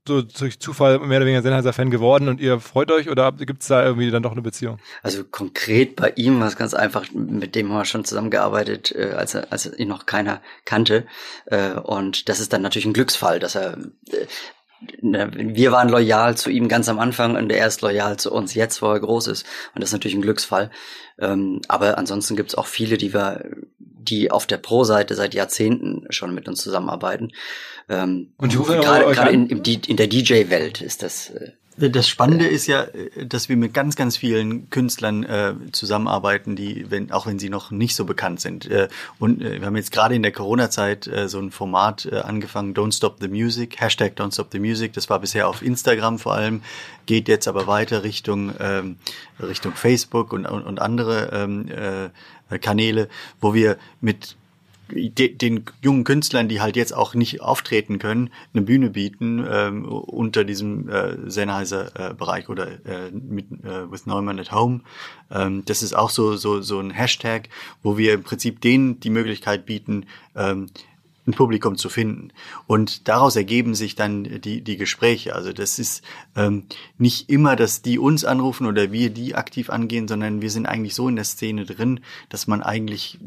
[0.07, 3.67] so durch Zufall mehr oder weniger Sennheiser-Fan geworden und ihr freut euch oder gibt es
[3.67, 4.77] da irgendwie dann doch eine Beziehung?
[5.03, 9.13] Also konkret bei ihm war es ganz einfach, mit dem haben wir schon zusammengearbeitet, äh,
[9.15, 11.05] als, als ihn noch keiner kannte.
[11.45, 13.77] Äh, und das ist dann natürlich ein Glücksfall, dass er
[14.11, 14.27] äh,
[15.01, 18.81] wir waren loyal zu ihm ganz am Anfang und er ist loyal zu uns jetzt,
[18.81, 19.45] wo er groß ist.
[19.73, 20.69] Und das ist natürlich ein Glücksfall.
[21.17, 23.43] Ähm, aber ansonsten gibt es auch viele, die wir,
[24.09, 27.31] die auf der Pro-Seite seit Jahrzehnten schon mit uns zusammenarbeiten.
[27.89, 31.29] Ähm, und die rufen gerade, gerade in, in, der DJ-Welt ist das.
[31.29, 32.87] Äh, das Spannende ist ja,
[33.25, 37.69] dass wir mit ganz, ganz vielen Künstlern äh, zusammenarbeiten, die, wenn, auch wenn sie noch
[37.71, 38.65] nicht so bekannt sind.
[38.65, 38.87] Äh,
[39.19, 42.73] und äh, wir haben jetzt gerade in der Corona-Zeit äh, so ein Format äh, angefangen,
[42.73, 44.93] Don't Stop the Music, Hashtag Don't Stop the Music.
[44.93, 46.61] Das war bisher auf Instagram vor allem,
[47.05, 48.95] geht jetzt aber weiter Richtung, ähm,
[49.41, 53.09] Richtung Facebook und, und, und andere ähm, äh, Kanäle,
[53.41, 54.37] wo wir mit
[54.89, 60.43] den jungen Künstlern, die halt jetzt auch nicht auftreten können, eine Bühne bieten ähm, unter
[60.43, 64.81] diesem äh, Sennheiser-Bereich äh, oder äh, mit äh, with Neumann at Home.
[65.31, 67.49] Ähm, das ist auch so so so ein Hashtag,
[67.83, 70.67] wo wir im Prinzip denen die Möglichkeit bieten, ähm,
[71.27, 72.29] ein Publikum zu finden.
[72.67, 75.35] Und daraus ergeben sich dann die, die Gespräche.
[75.35, 76.03] Also das ist
[76.35, 76.65] ähm,
[76.97, 80.95] nicht immer, dass die uns anrufen oder wir die aktiv angehen, sondern wir sind eigentlich
[80.95, 83.17] so in der Szene drin, dass man eigentlich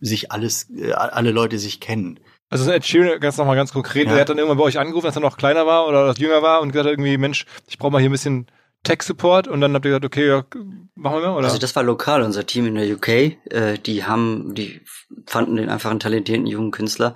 [0.00, 2.20] sich alles, äh, alle Leute sich kennen.
[2.50, 4.12] Also Ed Sheeran, ganz nochmal ganz konkret, ja.
[4.12, 6.62] der hat dann irgendwann bei euch angerufen, als er noch kleiner war oder jünger war
[6.62, 8.46] und gesagt hat irgendwie, Mensch, ich brauche mal hier ein bisschen
[8.84, 10.44] Tech-Support und dann habt ihr gesagt, okay, ja,
[10.94, 11.46] machen wir mal, oder?
[11.46, 14.80] Also das war lokal, unser Team in der UK, äh, die haben, die
[15.26, 17.14] fanden den einfach einen talentierten jungen Künstler,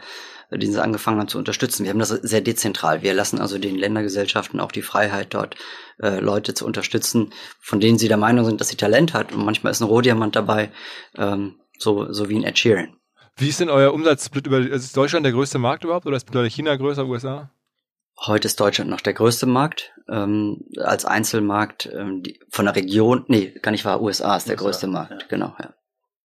[0.51, 1.85] äh, den sie angefangen haben zu unterstützen.
[1.85, 3.03] Wir haben das sehr dezentral.
[3.03, 5.57] Wir lassen also den Ländergesellschaften auch die Freiheit, dort
[6.03, 9.33] äh, Leute zu unterstützen, von denen sie der Meinung sind, dass sie Talent hat.
[9.33, 10.71] Und manchmal ist ein Rohdiamant dabei.
[11.17, 12.97] Ähm, so, so wie ein Ed Sheeran.
[13.37, 16.77] Wie ist denn euer Umsatzsplit über, ist Deutschland der größte Markt überhaupt oder ist China
[16.77, 17.51] größer, USA?
[18.21, 19.93] Heute ist Deutschland noch der größte Markt.
[20.09, 24.55] Ähm, als Einzelmarkt ähm, die, von der Region, nee, gar nicht wahr, USA ist der
[24.57, 25.29] USA, größte Markt, ja.
[25.29, 25.73] genau, ja.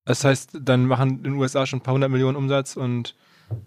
[0.06, 3.16] Das heißt, dann machen in den USA schon ein paar hundert Millionen Umsatz und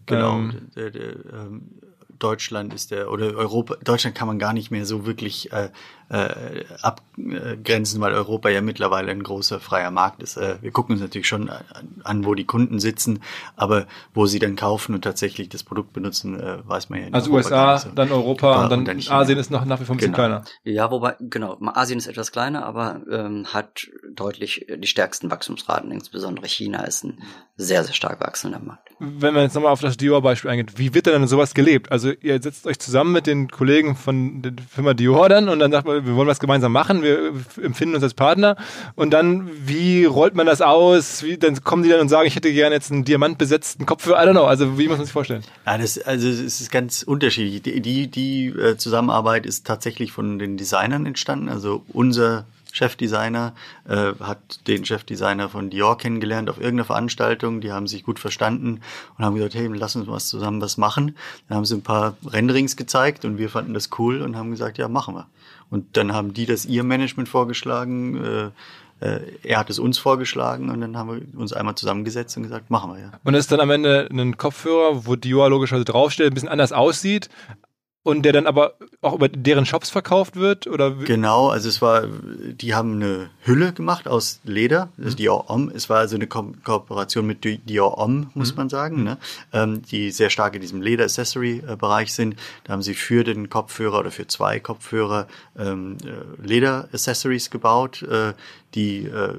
[0.07, 0.39] genau.
[0.39, 1.81] Ähm, der, der, ähm,
[2.19, 5.71] Deutschland ist der oder Europa Deutschland kann man gar nicht mehr so wirklich äh,
[6.11, 10.37] äh, abgrenzen, weil Europa ja mittlerweile ein großer freier Markt ist.
[10.37, 11.51] Äh, wir gucken uns natürlich schon
[12.03, 13.21] an, wo die Kunden sitzen,
[13.57, 17.15] aber wo sie dann kaufen und tatsächlich das Produkt benutzen, äh, weiß man ja nicht.
[17.15, 17.91] Also USA, so.
[17.95, 20.27] dann Europa und dann, und dann Asien ist noch nach wie vor ein bisschen genau.
[20.27, 20.45] kleiner.
[20.65, 26.49] Ja, wobei, genau, Asien ist etwas kleiner, aber ähm, hat deutlich die stärksten Wachstumsraten, insbesondere
[26.49, 27.23] China ist ein
[27.57, 28.89] sehr, sehr stark wachsender Markt.
[28.99, 31.93] Wenn man jetzt nochmal auf das Dior-Beispiel eingeht, wie wird denn sowas gelebt?
[31.93, 35.71] Also ihr setzt euch zusammen mit den Kollegen von der Firma Dior dann und dann
[35.71, 37.33] sagt man, wir wollen was gemeinsam machen, wir
[37.63, 38.57] empfinden uns als Partner
[38.95, 41.23] und dann, wie rollt man das aus?
[41.23, 44.27] Wie, dann kommen die dann und sagen, ich hätte gerne jetzt einen diamantbesetzten Kopfhörer, I
[44.27, 45.43] don't know, also wie muss man sich vorstellen?
[45.67, 47.63] Ja, das, also es ist ganz unterschiedlich.
[47.63, 53.55] Die, die, die äh, Zusammenarbeit ist tatsächlich von den Designern entstanden, also unser Chefdesigner,
[53.89, 57.61] äh, hat den Chefdesigner von Dior kennengelernt auf irgendeiner Veranstaltung.
[57.61, 58.81] Die haben sich gut verstanden
[59.19, 61.17] und haben gesagt, hey, lass uns was zusammen was machen.
[61.49, 64.79] Dann haben sie ein paar Renderings gezeigt und wir fanden das cool und haben gesagt,
[64.79, 65.27] ja, machen wir.
[65.71, 68.25] Und dann haben die das ihr Management vorgeschlagen.
[68.25, 68.51] Äh,
[69.01, 72.71] äh, er hat es uns vorgeschlagen und dann haben wir uns einmal zusammengesetzt und gesagt,
[72.71, 73.13] machen wir ja.
[73.25, 77.31] Und ist dann am Ende ein Kopfhörer, wo Dior logischerweise draufsteht, ein bisschen anders aussieht,
[78.03, 82.07] und der dann aber auch über deren Shops verkauft wird oder genau also es war
[82.07, 85.73] die haben eine Hülle gemacht aus Leder also Dior Homme.
[85.75, 88.57] Es war also eine Ko Kooperation mit Dior Homme muss mhm.
[88.57, 89.19] man sagen ne?
[89.53, 92.37] ähm, die sehr stark in diesem Leder Accessory Bereich sind.
[92.65, 95.27] Da haben sie für den Kopfhörer oder für zwei Kopfhörer
[95.59, 98.33] ähm, äh, Leder Accessories gebaut äh,
[98.75, 99.39] die äh,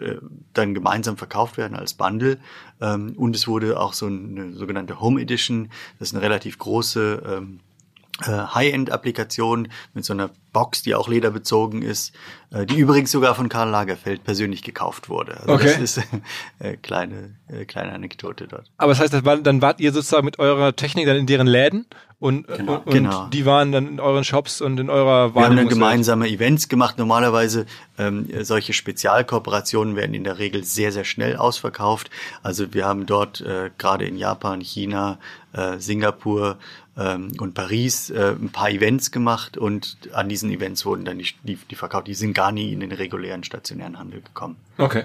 [0.00, 0.18] äh,
[0.52, 2.38] dann gemeinsam verkauft werden als Bundle.
[2.80, 7.22] Ähm, und es wurde auch so eine sogenannte Home Edition, das ist eine relativ große
[7.26, 7.73] ähm, äh,
[8.22, 12.14] High-End-Applikation mit so einer Box, die auch lederbezogen ist,
[12.50, 15.40] äh, die übrigens sogar von Karl Lagerfeld persönlich gekauft wurde.
[15.40, 15.64] Also okay.
[15.66, 15.98] Das ist
[16.60, 18.70] äh, kleine, äh, kleine Anekdote dort.
[18.78, 21.48] Aber das heißt, das war, dann wart ihr sozusagen mit eurer Technik dann in deren
[21.48, 21.86] Läden
[22.20, 23.26] und, genau, und genau.
[23.26, 26.96] die waren dann in euren Shops und in eurer Wir haben dann gemeinsame Events gemacht.
[26.96, 27.66] Normalerweise
[27.98, 32.08] ähm, solche Spezialkooperationen werden in der Regel sehr, sehr schnell ausverkauft.
[32.42, 35.18] Also wir haben dort äh, gerade in Japan, China,
[35.52, 36.56] äh, Singapur
[36.96, 41.28] ähm, und Paris äh, ein paar Events gemacht und an diesen Events wurden dann die,
[41.42, 42.06] die, die verkauft.
[42.06, 44.56] Die sind gar nie in den regulären stationären Handel gekommen.
[44.78, 45.04] Okay.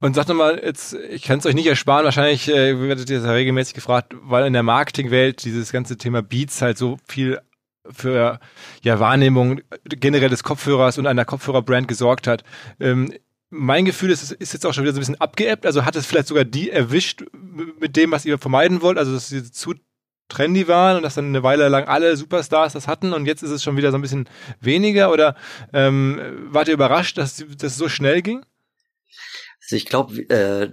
[0.00, 3.74] Und sagt mal, jetzt, ich kann es euch nicht ersparen, wahrscheinlich äh, werdet ihr regelmäßig
[3.74, 7.40] gefragt, weil in der Marketingwelt dieses ganze Thema Beats halt so viel
[7.90, 8.38] für
[8.82, 12.44] ja, Wahrnehmung generell des Kopfhörers und einer Kopfhörerbrand gesorgt hat.
[12.78, 13.12] Ähm,
[13.50, 15.96] mein Gefühl ist, es ist jetzt auch schon wieder so ein bisschen abgeebbt, also hat
[15.96, 17.24] es vielleicht sogar die erwischt
[17.80, 19.74] mit dem, was ihr vermeiden wollt, also dass sie zu
[20.28, 23.50] trendy waren und dass dann eine Weile lang alle Superstars das hatten und jetzt ist
[23.50, 24.28] es schon wieder so ein bisschen
[24.60, 25.34] weniger oder
[25.72, 28.44] ähm, wart ihr überrascht, dass das so schnell ging?
[29.68, 30.70] Also ich glaube, äh,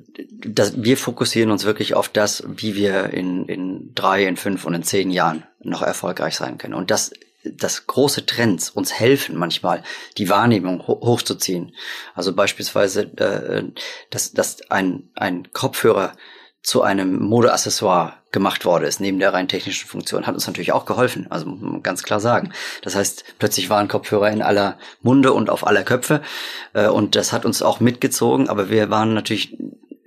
[0.48, 4.74] dass wir fokussieren uns wirklich auf das, wie wir in, in drei, in fünf und
[4.74, 6.76] in zehn Jahren noch erfolgreich sein können.
[6.76, 7.12] Und das
[7.44, 9.84] dass große Trends uns helfen manchmal,
[10.18, 11.76] die Wahrnehmung ho hochzuziehen.
[12.16, 13.66] Also beispielsweise, äh,
[14.12, 16.14] dass, dass ein, ein Kopfhörer
[16.66, 20.86] zu einem Modeaccessoire gemacht worden ist, neben der rein technischen Funktion, hat uns natürlich auch
[20.86, 21.46] geholfen, also
[21.84, 22.52] ganz klar sagen.
[22.82, 26.22] Das heißt, plötzlich waren Kopfhörer in aller Munde und auf aller Köpfe
[26.74, 29.56] äh, und das hat uns auch mitgezogen, aber wir waren natürlich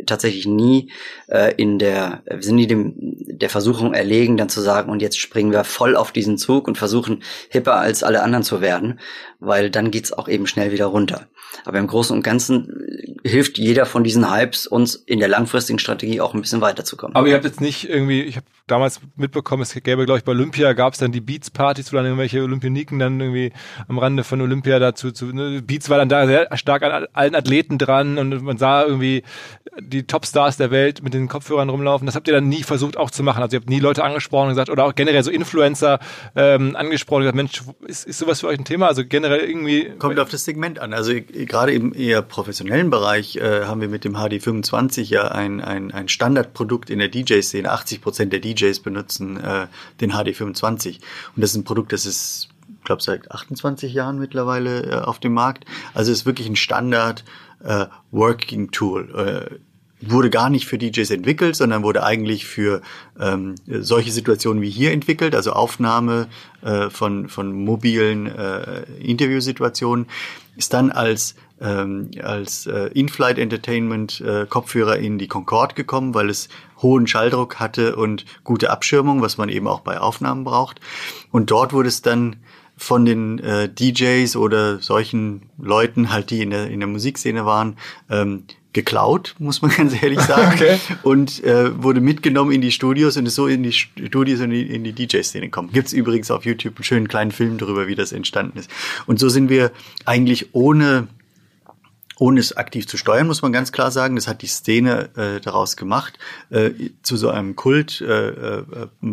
[0.04, 0.90] tatsächlich nie
[1.28, 2.94] äh, in der, wir sind nie dem,
[3.40, 6.78] der Versuchung erlegen, dann zu sagen, und jetzt springen wir voll auf diesen Zug und
[6.78, 9.00] versuchen hipper als alle anderen zu werden,
[9.40, 11.26] weil dann geht's auch eben schnell wieder runter.
[11.64, 16.20] Aber im Großen und Ganzen hilft jeder von diesen Hypes uns in der langfristigen Strategie
[16.20, 17.16] auch ein bisschen weiterzukommen.
[17.16, 20.32] Aber ihr habt jetzt nicht irgendwie, ich habe damals mitbekommen, es gäbe, glaube ich, bei
[20.32, 23.52] Olympia gab es dann die Beats-Partys, wo dann irgendwelche Olympioniken dann irgendwie
[23.88, 27.34] am Rande von Olympia dazu zu, ne, Beats war dann da sehr stark an allen
[27.34, 29.22] Athleten dran und man sah irgendwie
[29.80, 32.06] die Topstars der Welt mit den Kopfhörern rumlaufen.
[32.06, 33.42] Das habt ihr dann nie versucht auch zu machen.
[33.42, 36.00] Also ihr habt nie Leute angesprochen und gesagt, oder auch generell so Influencer
[36.34, 38.86] ähm, angesprochen und gesagt, Mensch, ist, ist sowas für euch ein Thema?
[38.88, 39.90] Also generell irgendwie.
[39.98, 40.92] Kommt auf das Segment an.
[40.92, 45.92] Also gerade im eher professionellen Bereich äh, haben wir mit dem HD25 ja ein, ein,
[45.92, 47.70] ein Standardprodukt in der DJ-Szene.
[47.70, 49.66] 80 Prozent der DJs benutzen äh,
[50.00, 50.98] den HD25.
[51.36, 55.18] Und das ist ein Produkt, das ist, ich glaube, seit 28 Jahren mittlerweile äh, auf
[55.18, 55.64] dem Markt.
[55.94, 57.24] Also ist wirklich ein Standard
[57.62, 59.50] äh, Working Tool.
[59.50, 59.67] Äh,
[60.00, 62.82] wurde gar nicht für DJs entwickelt, sondern wurde eigentlich für
[63.18, 66.28] ähm, solche Situationen wie hier entwickelt, also Aufnahme
[66.62, 70.06] äh, von, von mobilen äh, Interviewsituationen,
[70.56, 76.30] ist dann als ähm, als äh, In-Flight Entertainment äh, Kopfhörer in die Concorde gekommen, weil
[76.30, 76.48] es
[76.80, 80.80] hohen Schalldruck hatte und gute Abschirmung, was man eben auch bei Aufnahmen braucht.
[81.32, 82.36] Und dort wurde es dann
[82.78, 87.76] von den äh, DJs oder solchen Leuten, halt die in der, in der Musikszene waren,
[88.08, 90.78] ähm, geklaut, muss man ganz ehrlich sagen, okay.
[91.02, 94.84] und äh, wurde mitgenommen in die Studios und ist so in die Studios und in
[94.84, 95.70] die, die DJ-Szene gekommen.
[95.72, 98.70] Gibt's übrigens auf YouTube einen schönen kleinen Film darüber, wie das entstanden ist.
[99.06, 99.72] Und so sind wir
[100.04, 101.08] eigentlich ohne
[102.18, 104.16] ohne es aktiv zu steuern, muss man ganz klar sagen.
[104.16, 106.18] Das hat die Szene äh, daraus gemacht,
[106.50, 106.70] äh,
[107.02, 108.64] zu so einem Kult äh, äh,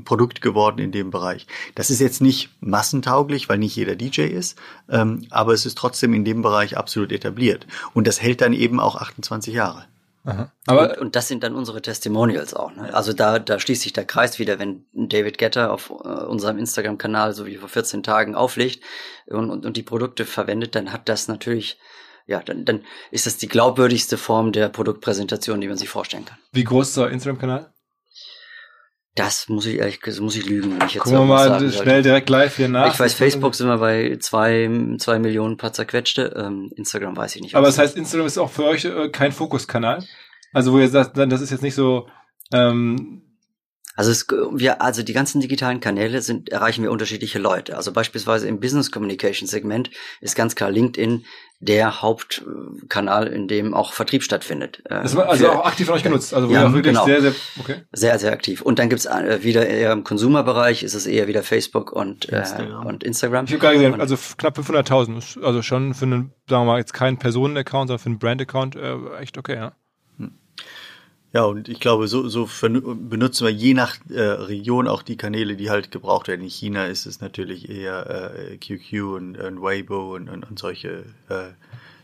[0.04, 1.48] Produkt geworden in dem Bereich.
[1.76, 4.58] Das ist jetzt nicht massentauglich, weil nicht jeder DJ ist,
[4.90, 7.68] ähm, aber es ist trotzdem in dem Bereich absolut etabliert.
[7.94, 9.86] Und das hält dann eben auch 28 Jahre.
[10.26, 10.52] Aha.
[10.66, 12.76] Aber und, und, das sind dann unsere Testimonials auch.
[12.76, 12.92] Ne?
[12.94, 17.34] Also da, da schließt sich der Kreis wieder, wenn David Getter auf uh, unserem Instagram-Kanal,
[17.34, 18.84] so wie vor 14 Tagen, auflegt
[19.28, 21.78] und, und, und die Produkte verwendet, dann hat das natürlich
[22.26, 26.38] ja, dann, dann ist das die glaubwürdigste Form der Produktpräsentation, die man sich vorstellen kann.
[26.52, 27.72] Wie groß ist der Instagram-Kanal?
[29.16, 31.72] Das muss ich ehrlich gesagt, muss ich lügen, wenn ich jetzt Gucken wir mal schnell
[31.72, 32.02] sollte.
[32.02, 32.94] direkt live hier nach.
[32.94, 36.34] Ich weiß, Facebook sind wir bei zwei, zwei Millionen paar zerquetschte.
[36.36, 37.56] Ähm, Instagram weiß ich nicht.
[37.56, 40.04] Aber das heißt, Instagram ist auch für euch äh, kein Fokuskanal?
[40.52, 42.10] Also wo ihr sagt, das ist jetzt nicht so,
[42.52, 43.25] ähm,
[43.96, 47.78] also es, wir, also die ganzen digitalen Kanäle sind, erreichen wir unterschiedliche Leute.
[47.78, 49.90] Also beispielsweise im Business Communication Segment
[50.22, 51.26] ist ganz klar LinkedIn
[51.60, 54.82] der Hauptkanal, in dem auch Vertrieb stattfindet.
[54.86, 56.34] Äh, das war also für, auch aktiv von euch genutzt.
[56.34, 57.06] Also ja, wirklich genau.
[57.06, 57.76] sehr, sehr, okay.
[57.94, 58.62] sehr, sehr aktiv.
[58.62, 62.86] Und dann gibt's äh, wieder eher im Consumer-Bereich ist es eher wieder Facebook und Instagram.
[62.86, 63.46] Äh, und Instagram.
[63.46, 66.94] Ich habe gerade gesehen, also knapp 500.000, also schon für einen, sagen wir mal, jetzt
[66.94, 69.74] keinen Personen-Account, sondern für einen Brand-Account äh, echt okay, ja.
[71.36, 75.58] Ja, und ich glaube, so, so benutzen wir je nach äh, Region auch die Kanäle,
[75.58, 76.44] die halt gebraucht werden.
[76.44, 81.04] In China ist es natürlich eher äh, QQ und, und Weibo und, und, und solche,
[81.28, 81.52] äh,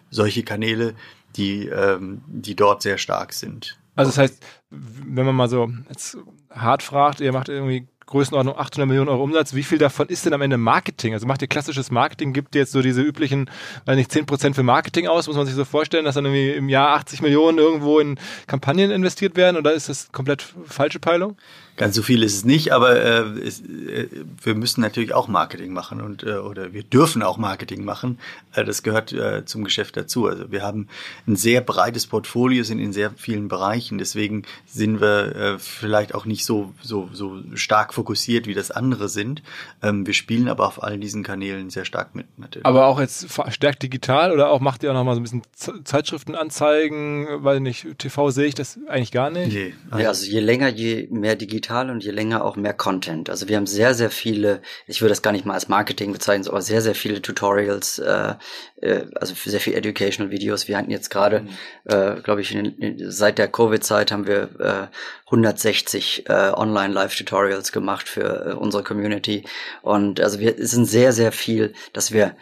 [0.10, 0.96] solche Kanäle,
[1.38, 3.80] die, ähm, die dort sehr stark sind.
[3.96, 6.18] Also das heißt, wenn man mal so jetzt
[6.50, 9.54] hart fragt, ihr macht irgendwie Größenordnung 800 Millionen Euro Umsatz.
[9.54, 11.14] Wie viel davon ist denn am Ende Marketing?
[11.14, 13.50] Also macht ihr klassisches Marketing, gibt ihr jetzt so diese üblichen,
[13.86, 16.52] weil nicht 10 Prozent für Marketing aus, muss man sich so vorstellen, dass dann irgendwie
[16.52, 21.38] im Jahr 80 Millionen irgendwo in Kampagnen investiert werden oder ist das komplett falsche Peilung?
[21.78, 24.08] Ganz so viel ist es nicht, aber äh, es, äh,
[24.44, 28.20] wir müssen natürlich auch Marketing machen und äh, oder wir dürfen auch Marketing machen.
[28.54, 30.28] Äh, das gehört äh, zum Geschäft dazu.
[30.28, 30.88] Also wir haben
[31.28, 33.98] ein sehr breites Portfolio, sind in sehr vielen Bereichen.
[33.98, 39.10] Deswegen sind wir äh, vielleicht auch nicht so so so stark fokussiert, wie das andere
[39.10, 39.42] sind.
[39.82, 42.28] Ähm, wir spielen aber auf all diesen Kanälen sehr stark mit.
[42.38, 42.66] Natürlich.
[42.66, 45.42] Aber auch jetzt verstärkt digital oder auch macht ihr auch noch mal so ein bisschen
[45.86, 49.54] Zeitschriftenanzeigen, weil nicht TV sehe ich das eigentlich gar nicht.
[49.54, 52.74] Nee, also, ja, also je länger, je mehr digital digital und je länger auch mehr
[52.74, 53.30] Content.
[53.30, 56.48] Also wir haben sehr, sehr viele, ich würde das gar nicht mal als Marketing bezeichnen,
[56.48, 58.36] aber sehr, sehr viele Tutorials, äh,
[58.82, 60.68] äh, also sehr viele Educational Videos.
[60.68, 61.50] Wir hatten jetzt gerade, mhm.
[61.86, 64.88] äh, glaube ich, in, in, seit der Covid-Zeit haben wir äh,
[65.28, 69.46] 160 äh, Online-Live-Tutorials gemacht für äh, unsere Community.
[69.82, 72.36] Und also wir sind sehr, sehr viel, dass wir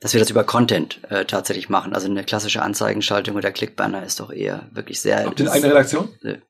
[0.00, 1.94] dass wir das über Content äh, tatsächlich machen.
[1.94, 5.24] Also eine klassische Anzeigenschaltung oder Clickbanner ist doch eher wirklich sehr.
[5.24, 6.10] Habt ihr eine Redaktion?
[6.22, 6.40] Äh,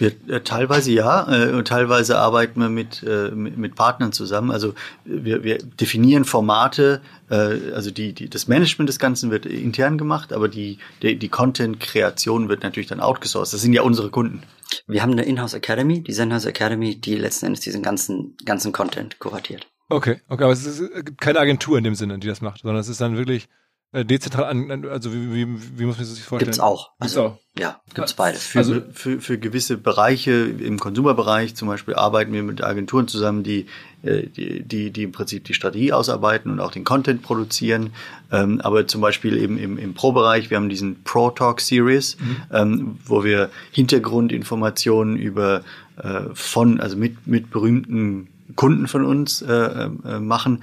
[0.00, 4.50] wir, äh, teilweise ja, äh, und teilweise arbeiten wir mit, äh, mit, mit Partnern zusammen.
[4.50, 9.98] Also wir, wir definieren Formate, äh, also die, die, das Management des Ganzen wird intern
[9.98, 13.52] gemacht, aber die, die, die Content-Kreation wird natürlich dann outgesourced.
[13.52, 14.42] Das sind ja unsere Kunden.
[14.86, 19.18] Wir haben eine Inhouse Academy, die Zenhouse Academy, die letzten Endes diesen ganzen, ganzen Content
[19.18, 19.66] kuratiert.
[19.88, 22.62] Okay, okay, aber es, ist, es gibt keine Agentur in dem Sinne, die das macht,
[22.62, 23.48] sondern es ist dann wirklich
[23.92, 26.46] dezentral an, also wie, wie, wie muss man sich das vorstellen?
[26.46, 26.90] Gibt's auch.
[27.00, 27.38] Gibt's Also, auch.
[27.58, 28.46] ja, gibt's beides.
[28.46, 33.42] Für, Also- für, für gewisse Bereiche im Konsumerbereich zum Beispiel arbeiten wir mit Agenturen zusammen,
[33.42, 33.66] die,
[34.02, 37.90] äh, die, die, die im Prinzip die Strategie ausarbeiten und auch den Content produzieren.
[38.30, 42.16] Ähm, aber zum Beispiel eben im, im Pro-Bereich, wir haben diesen Pro Talk Series,
[42.52, 45.62] ähm, wo wir Hintergrundinformationen über
[45.96, 50.62] äh, von, also mit, mit berühmten Kunden von uns äh, äh, machen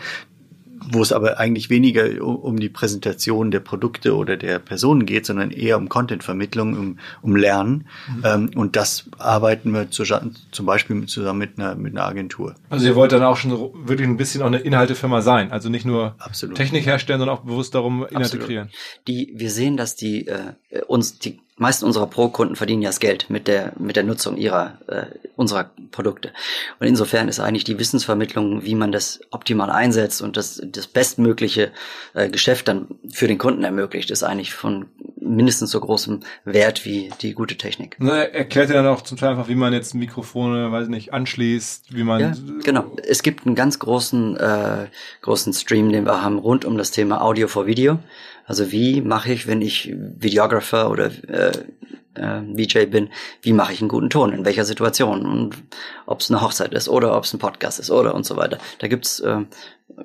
[0.91, 5.51] wo es aber eigentlich weniger um, die Präsentation der Produkte oder der Personen geht, sondern
[5.51, 7.87] eher um Contentvermittlung, um, um Lernen.
[8.23, 12.55] Ähm, und das arbeiten wir zu, zum Beispiel zusammen mit einer, mit einer Agentur.
[12.69, 15.51] Also ihr wollt dann auch schon so wirklich ein bisschen auch eine Inhaltefirma sein.
[15.51, 16.55] Also nicht nur Absolut.
[16.55, 18.45] Technik herstellen, sondern auch bewusst darum Inhalte Absolut.
[18.45, 18.69] kreieren.
[19.07, 20.53] Die, wir sehen, dass die äh,
[20.87, 24.77] uns die meisten unserer Pro-Kunden verdienen ja das Geld mit der mit der Nutzung ihrer
[24.87, 25.05] äh,
[25.35, 26.31] unserer Produkte.
[26.79, 31.71] Und insofern ist eigentlich die Wissensvermittlung, wie man das optimal einsetzt und das das bestmögliche
[32.13, 34.85] äh, Geschäft dann für den Kunden ermöglicht, ist eigentlich von
[35.27, 37.97] mindestens so großem Wert wie die gute Technik.
[37.99, 41.13] Na, er erklärt ihr dann auch zum Teil einfach, wie man jetzt Mikrofone, weiß nicht,
[41.13, 42.91] anschließt, wie man Ja, genau.
[43.03, 44.87] Es gibt einen ganz großen, äh,
[45.21, 47.99] großen Stream, den wir haben rund um das Thema Audio vor Video.
[48.45, 51.51] Also wie mache ich, wenn ich Videographer oder äh,
[52.17, 53.09] äh, VJ bin,
[53.41, 55.55] wie mache ich einen guten Ton, in welcher Situation und
[56.05, 58.57] ob es eine Hochzeit ist oder ob es ein Podcast ist oder und so weiter.
[58.79, 59.41] Da gibt's äh,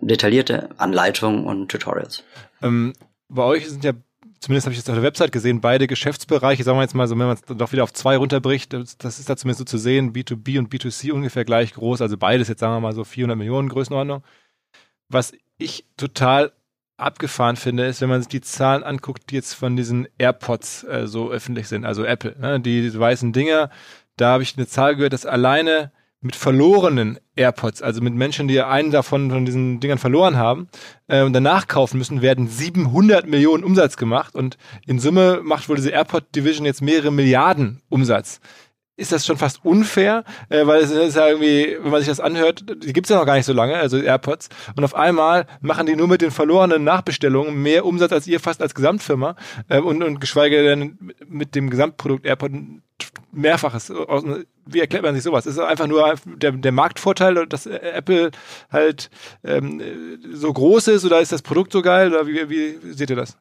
[0.00, 2.24] detaillierte Anleitungen und Tutorials.
[2.62, 2.92] Ähm,
[3.28, 3.92] bei euch sind ja,
[4.42, 7.16] zumindest habe ich jetzt auf der Website gesehen, beide Geschäftsbereiche, sagen wir jetzt mal so,
[7.16, 9.78] wenn man es doch wieder auf zwei runterbricht, das, das ist da zumindest so zu
[9.78, 13.38] sehen, B2B und B2C ungefähr gleich groß, also beides jetzt sagen wir mal so 400
[13.38, 14.24] Millionen Größenordnung.
[15.08, 16.52] Was ich total
[16.96, 21.06] abgefahren finde, ist, wenn man sich die Zahlen anguckt, die jetzt von diesen AirPods äh,
[21.06, 23.70] so öffentlich sind, also Apple, ne, die, die weißen Dinger,
[24.16, 28.60] da habe ich eine Zahl gehört, dass alleine mit verlorenen AirPods, also mit Menschen, die
[28.60, 30.68] einen davon von diesen Dingern verloren haben
[31.08, 34.34] äh, und danach kaufen müssen, werden 700 Millionen Umsatz gemacht.
[34.34, 34.56] Und
[34.86, 38.40] in Summe macht wohl diese AirPod Division jetzt mehrere Milliarden Umsatz.
[38.94, 42.20] Ist das schon fast unfair, äh, weil es ist ja irgendwie, wenn man sich das
[42.20, 45.86] anhört, die gibt's ja noch gar nicht so lange, also AirPods, und auf einmal machen
[45.86, 49.34] die nur mit den verlorenen Nachbestellungen mehr Umsatz als ihr fast als Gesamtfirma
[49.68, 52.52] äh, und, und geschweige denn mit dem Gesamtprodukt AirPod
[53.32, 53.90] mehrfaches.
[53.90, 54.24] Aus-
[54.66, 55.46] Wie erklärt man sich sowas?
[55.46, 58.30] Ist es einfach nur der, der Marktvorteil, dass äh, Apple
[58.70, 59.10] halt
[59.44, 59.80] ähm,
[60.32, 63.36] so groß ist oder ist das Produkt so geil oder wie, wie seht ihr das?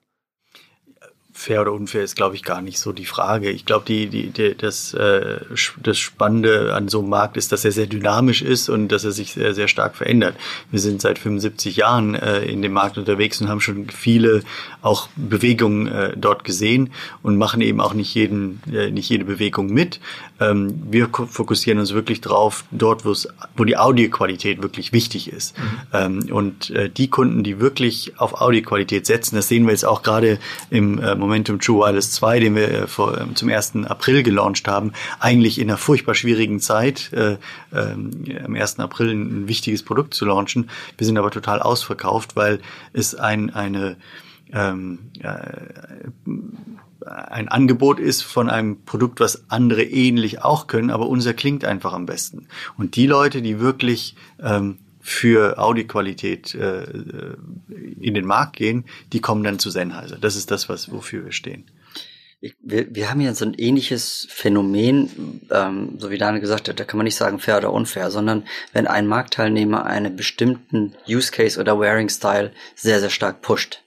[1.41, 3.49] Fair oder unfair ist, glaube ich, gar nicht so die Frage.
[3.49, 5.39] Ich glaube, die, die, die, das, äh,
[5.81, 9.11] das Spannende an so einem Markt ist, dass er sehr dynamisch ist und dass er
[9.11, 10.35] sich sehr, sehr stark verändert.
[10.69, 14.43] Wir sind seit 75 Jahren äh, in dem Markt unterwegs und haben schon viele
[14.83, 16.91] auch Bewegungen äh, dort gesehen
[17.23, 19.99] und machen eben auch nicht jeden, äh, nicht jede Bewegung mit.
[20.41, 25.55] Ähm, wir fokussieren uns wirklich drauf, dort, wo die Audioqualität wirklich wichtig ist.
[25.93, 30.01] Ähm, und äh, die Kunden, die wirklich auf Audioqualität setzen, das sehen wir jetzt auch
[30.01, 30.39] gerade
[30.69, 33.85] im äh, Momentum True Wireless 2, den wir äh, vor, ähm, zum 1.
[33.85, 37.37] April gelauncht haben, eigentlich in einer furchtbar schwierigen Zeit, äh,
[37.73, 38.11] ähm,
[38.43, 38.79] am 1.
[38.79, 40.69] April ein, ein wichtiges Produkt zu launchen.
[40.97, 42.59] Wir sind aber total ausverkauft, weil
[42.93, 43.97] es ein, eine
[44.53, 45.29] ähm, äh,
[47.05, 51.93] ein Angebot ist von einem Produkt, was andere ähnlich auch können, aber unser klingt einfach
[51.93, 52.47] am besten.
[52.77, 57.35] Und die Leute, die wirklich ähm, für Audioqualität äh, äh,
[57.99, 60.17] in den Markt gehen, die kommen dann zu Sennheiser.
[60.19, 61.65] Das ist das, was wofür wir stehen.
[62.39, 66.79] Ich, wir, wir haben ja so ein ähnliches Phänomen, ähm, so wie Daniel gesagt hat,
[66.79, 68.43] da kann man nicht sagen fair oder unfair, sondern
[68.73, 73.83] wenn ein Marktteilnehmer einen bestimmten Use Case oder Wearing Style sehr, sehr stark pusht,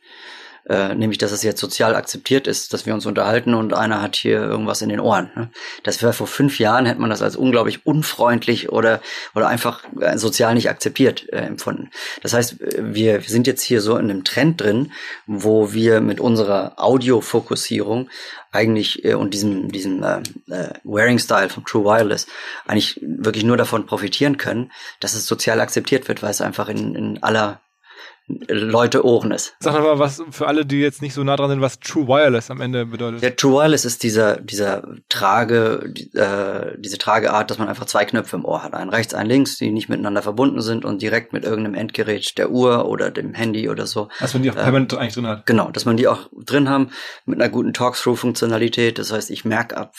[0.69, 4.17] äh, nämlich dass es jetzt sozial akzeptiert ist, dass wir uns unterhalten und einer hat
[4.17, 5.31] hier irgendwas in den Ohren.
[5.35, 5.51] Ne?
[5.83, 9.01] Das wäre vor fünf Jahren, hätte man das als unglaublich unfreundlich oder,
[9.35, 11.91] oder einfach äh, sozial nicht akzeptiert äh, empfunden.
[12.23, 14.93] Das heißt, wir sind jetzt hier so in einem Trend drin,
[15.27, 18.09] wo wir mit unserer Audiofokussierung
[18.55, 22.27] eigentlich äh, und diesem, diesem äh, äh, Wearing-Style vom True Wireless
[22.67, 26.95] eigentlich wirklich nur davon profitieren können, dass es sozial akzeptiert wird, weil es einfach in,
[26.95, 27.61] in aller
[28.27, 29.55] Leute Ohren ist.
[29.61, 32.09] Sag doch mal was für alle, die jetzt nicht so nah dran sind, was True
[32.09, 33.23] Wireless am Ende bedeutet.
[33.23, 38.37] Der True Wireless ist dieser, dieser Trage, äh, diese Trageart, dass man einfach zwei Knöpfe
[38.37, 38.73] im Ohr hat.
[38.73, 42.51] Einen rechts, einen links, die nicht miteinander verbunden sind und direkt mit irgendeinem Endgerät der
[42.51, 44.09] Uhr oder dem Handy oder so.
[44.21, 45.45] Dass man die auch permanent eigentlich drin hat.
[45.45, 46.91] Genau, dass man die auch drin haben
[47.27, 48.99] mit einer guten Talk-Through-Funktionalität.
[48.99, 49.95] Das heißt, ich merke ab,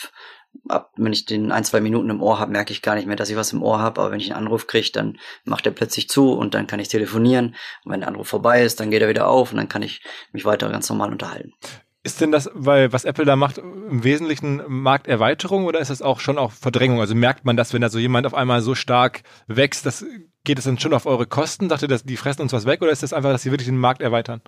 [0.68, 3.16] ab, wenn ich den ein, zwei Minuten im Ohr habe, merke ich gar nicht mehr,
[3.16, 4.02] dass ich was im Ohr habe.
[4.02, 6.88] Aber wenn ich einen Anruf kriege, dann macht er plötzlich zu und dann kann ich
[6.88, 7.56] telefonieren.
[7.84, 10.02] Und wenn der Anruf vorbei ist, dann geht er wieder auf und dann kann ich
[10.32, 11.54] mich weiter ganz normal unterhalten.
[12.04, 16.20] Ist denn das, weil was Apple da macht, im Wesentlichen Markterweiterung oder ist das auch
[16.20, 17.00] schon auch Verdrängung?
[17.00, 20.06] Also merkt man das, wenn da so jemand auf einmal so stark wächst, das
[20.44, 21.68] geht es dann schon auf eure Kosten?
[21.68, 23.68] Sagt ihr, dass die fressen uns was weg oder ist das einfach, dass sie wirklich
[23.68, 24.42] den Markt erweitern?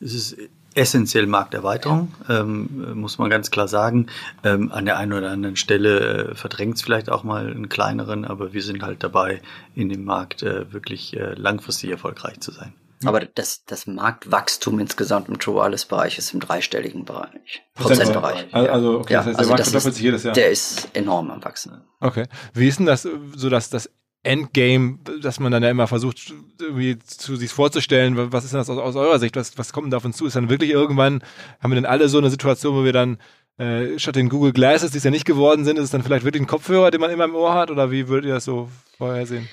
[0.00, 0.36] es ist
[0.76, 4.06] essentiell Markterweiterung, ähm, muss man ganz klar sagen.
[4.44, 8.24] Ähm, an der einen oder anderen Stelle äh, verdrängt es vielleicht auch mal einen kleineren,
[8.24, 9.40] aber wir sind halt dabei,
[9.74, 12.74] in dem Markt äh, wirklich äh, langfristig erfolgreich zu sein.
[13.04, 17.62] Aber das, das Marktwachstum insgesamt im True Wireless Bereich ist im dreistelligen Bereich.
[17.74, 18.54] Prozentbereich.
[18.54, 20.34] Also, okay, ja, das heißt, der also Markt verdoppelt ist, sich jedes Jahr.
[20.34, 21.82] der ist enorm am Wachsen.
[22.00, 22.26] Okay.
[22.54, 23.90] Wie ist denn das, so dass das
[24.26, 28.68] Endgame, dass man dann ja immer versucht, irgendwie zu sich vorzustellen, was ist denn das
[28.68, 29.36] aus, aus eurer Sicht?
[29.36, 30.26] Was, was kommt denn da auf uns zu?
[30.26, 31.22] Ist dann wirklich irgendwann,
[31.60, 33.18] haben wir denn alle so eine Situation, wo wir dann
[33.58, 36.24] äh, statt den Google Glasses, die es ja nicht geworden sind, ist es dann vielleicht
[36.24, 37.70] wirklich ein Kopfhörer, den man immer im Ohr hat?
[37.70, 39.48] Oder wie würdet ihr das so vorhersehen?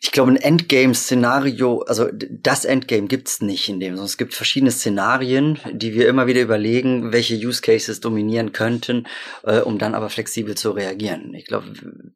[0.00, 4.70] Ich glaube, ein Endgame-Szenario, also das Endgame gibt's nicht in dem, sondern es gibt verschiedene
[4.70, 9.06] Szenarien, die wir immer wieder überlegen, welche Use Cases dominieren könnten,
[9.42, 11.34] äh, um dann aber flexibel zu reagieren.
[11.34, 11.72] Ich glaube,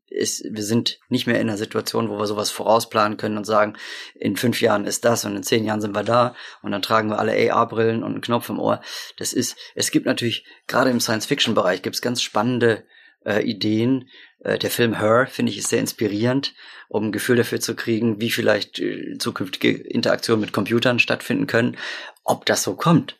[0.08, 3.76] wir sind nicht mehr in einer Situation, wo wir sowas vorausplanen können und sagen,
[4.14, 7.10] in fünf Jahren ist das und in zehn Jahren sind wir da und dann tragen
[7.10, 8.80] wir alle AR-Brillen und einen Knopf im Ohr.
[9.16, 12.84] Das ist, es gibt natürlich, gerade im Science-Fiction-Bereich gibt's ganz spannende
[13.24, 14.08] äh, Ideen.
[14.40, 16.54] Äh, der Film Her, finde ich, ist sehr inspirierend,
[16.88, 21.76] um ein Gefühl dafür zu kriegen, wie vielleicht äh, zukünftige Interaktionen mit Computern stattfinden können.
[22.24, 23.16] Ob das so kommt,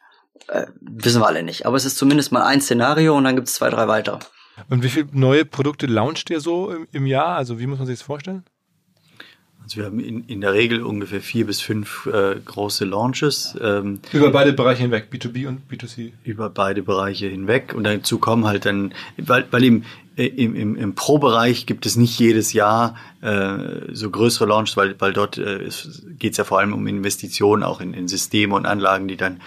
[0.49, 1.67] äh, wissen wir alle nicht.
[1.67, 4.19] Aber es ist zumindest mal ein Szenario und dann gibt es zwei, drei weitere.
[4.69, 7.37] Und wie viele neue Produkte launcht ihr so im, im Jahr?
[7.37, 8.45] Also wie muss man sich das vorstellen?
[9.63, 13.55] Also wir haben in, in der Regel ungefähr vier bis fünf äh, große Launches.
[13.61, 16.13] Ähm, Über beide Bereiche hinweg, B2B und B2C.
[16.25, 19.83] über beide Bereiche hinweg und dazu kommen halt dann, weil, weil äh,
[20.27, 25.13] im, im, im Pro-Bereich gibt es nicht jedes Jahr äh, so größere Launches, weil, weil
[25.13, 25.69] dort äh,
[26.19, 29.41] geht es ja vor allem um Investitionen auch in, in Systeme und Anlagen, die dann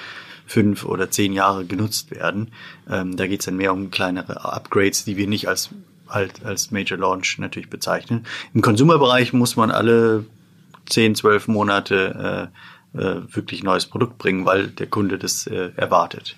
[0.46, 2.52] fünf oder zehn Jahre genutzt werden.
[2.90, 5.70] Ähm, da geht es dann mehr um kleinere Upgrades, die wir nicht als
[6.08, 8.26] halt als Major Launch natürlich bezeichnen.
[8.54, 10.26] Im Consumer-Bereich muss man alle
[10.90, 12.50] zehn, zwölf Monate
[12.94, 16.36] äh, äh, wirklich neues Produkt bringen, weil der Kunde das äh, erwartet.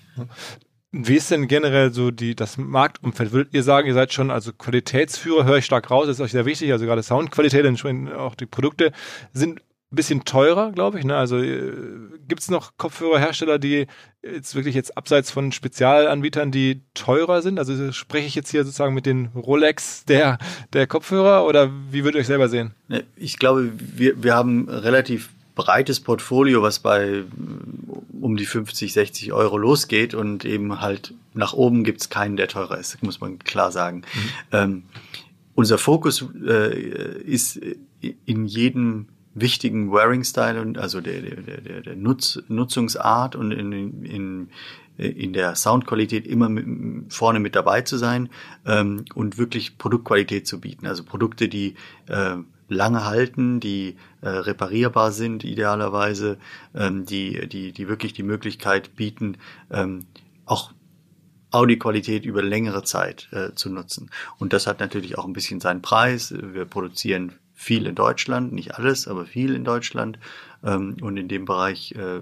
[0.96, 3.32] Wie ist denn generell so die, das Marktumfeld?
[3.32, 6.46] Würdet ihr sagen, ihr seid schon, also Qualitätsführer, höre ich stark raus, ist euch sehr
[6.46, 8.92] wichtig, also gerade Soundqualität, entsprechend auch die Produkte
[9.32, 11.04] sind ein bisschen teurer, glaube ich.
[11.04, 11.16] Ne?
[11.16, 11.72] Also äh,
[12.28, 13.86] gibt es noch Kopfhörerhersteller, die
[14.22, 17.58] jetzt wirklich jetzt abseits von Spezialanbietern, die teurer sind?
[17.58, 20.38] Also spreche ich jetzt hier sozusagen mit den Rolex der,
[20.72, 22.72] der Kopfhörer oder wie würdet ihr euch selber sehen?
[22.86, 27.24] Ne, Ich glaube, wir, wir haben relativ breites Portfolio, was bei
[28.20, 32.78] um die 50, 60 Euro losgeht und eben halt nach oben gibt's keinen, der teurer
[32.78, 34.02] ist, muss man klar sagen.
[34.50, 34.84] Ähm,
[35.54, 36.76] unser Fokus äh,
[37.22, 37.60] ist
[38.00, 44.48] in jedem wichtigen Wearing-Style und also der, der, der, der Nutz, Nutzungsart und in, in,
[44.96, 48.28] in der Soundqualität immer mit, vorne mit dabei zu sein
[48.64, 50.86] ähm, und wirklich Produktqualität zu bieten.
[50.86, 51.74] Also Produkte, die
[52.08, 52.36] äh,
[52.68, 56.38] lange halten, die äh, reparierbar sind idealerweise,
[56.74, 59.36] ähm, die, die, die wirklich die Möglichkeit bieten,
[59.70, 60.06] ähm,
[60.46, 60.72] auch
[61.50, 64.10] Audioqualität über längere Zeit äh, zu nutzen.
[64.38, 66.34] Und das hat natürlich auch ein bisschen seinen Preis.
[66.36, 70.18] Wir produzieren viel in Deutschland, nicht alles, aber viel in Deutschland.
[70.64, 72.20] Ähm, und in dem Bereich äh,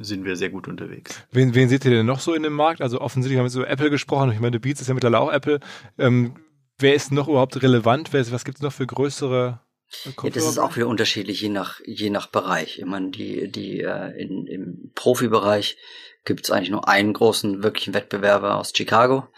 [0.00, 1.22] sind wir sehr gut unterwegs.
[1.32, 2.80] Wen, wen seht ihr denn noch so in dem Markt?
[2.80, 4.32] Also offensichtlich haben wir über Apple gesprochen.
[4.32, 5.60] Ich meine, Beats ist ja mittlerweile auch Apple.
[5.98, 6.34] Ähm,
[6.78, 8.12] wer ist noch überhaupt relevant?
[8.12, 9.60] Wer ist, was gibt es noch für größere
[10.04, 12.78] ja, das ist auch wieder unterschiedlich, je nach, je nach Bereich.
[12.78, 15.76] Ich meine, die, die äh, in, im Profibereich
[16.24, 19.28] gibt es eigentlich nur einen großen wirklichen Wettbewerber aus Chicago.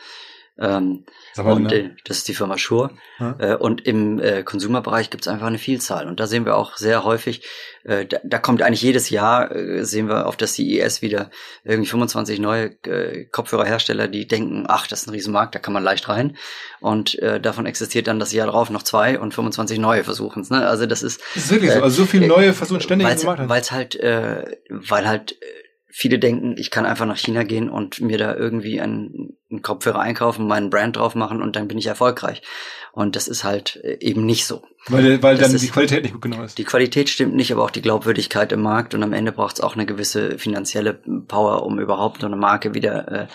[0.59, 1.05] Ähm,
[1.37, 2.91] und äh, das ist die Firma Shure.
[3.19, 3.35] Hm?
[3.39, 6.07] Äh, und im äh, Consumer-Bereich gibt es einfach eine Vielzahl.
[6.07, 7.43] Und da sehen wir auch sehr häufig,
[7.85, 11.31] äh, da, da kommt eigentlich jedes Jahr, äh, sehen wir auf der CES wieder
[11.65, 15.85] irgendwie 25 neue äh, Kopfhörerhersteller, die denken, ach, das ist ein Riesenmarkt, da kann man
[15.85, 16.37] leicht rein.
[16.81, 20.51] Und davon existiert dann das Jahr drauf noch zwei und 25 neue versuchen es.
[20.51, 20.67] Ne?
[20.67, 21.83] Also das ist, das ist wirklich so.
[21.83, 25.37] Also so viele neue versuchen ständig weil's, weil's halt, weil halt
[25.99, 29.99] viele denken, ich kann einfach nach China gehen und mir da irgendwie einen, einen Kopfhörer
[29.99, 32.43] einkaufen, meinen Brand drauf machen und dann bin ich erfolgreich.
[32.93, 34.63] Und das ist halt eben nicht so.
[34.89, 36.59] Weil, weil dann ist, die Qualität nicht gut genau ist.
[36.59, 39.63] Die Qualität stimmt nicht, aber auch die Glaubwürdigkeit im Markt und am Ende braucht es
[39.63, 40.93] auch eine gewisse finanzielle
[41.29, 43.27] Power, um überhaupt so eine Marke wieder äh,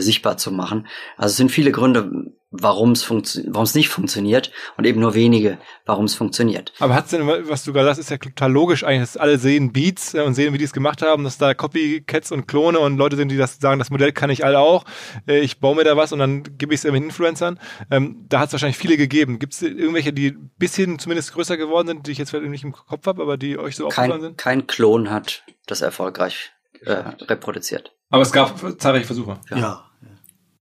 [0.00, 0.86] sichtbar zu machen.
[1.16, 5.58] Also es sind viele Gründe, warum es warum es nicht funktioniert und eben nur wenige,
[5.86, 6.72] warum es funktioniert.
[6.78, 9.72] Aber hat's denn, was du gerade sagst, ist ja total logisch eigentlich, dass alle sehen
[9.72, 13.16] Beats und sehen, wie die es gemacht haben, dass da Copycats und Klone und Leute
[13.16, 14.84] sind, die das sagen, das Modell kann ich alle auch,
[15.26, 17.58] ich baue mir da was und dann gebe ich es irgendwelchen Influencern.
[17.90, 19.38] Ähm, da hat es wahrscheinlich viele gegeben.
[19.38, 22.64] Gibt es irgendwelche, die ein bisschen zumindest größer geworden sind, die ich jetzt vielleicht nicht
[22.64, 24.38] im Kopf habe, aber die euch so aufgefallen sind?
[24.38, 26.52] Kein Klon hat das erfolgreich
[26.84, 27.94] äh, reproduziert.
[28.14, 29.38] Aber es gab zahlreiche Versuche.
[29.50, 29.58] ja.
[29.58, 29.84] ja.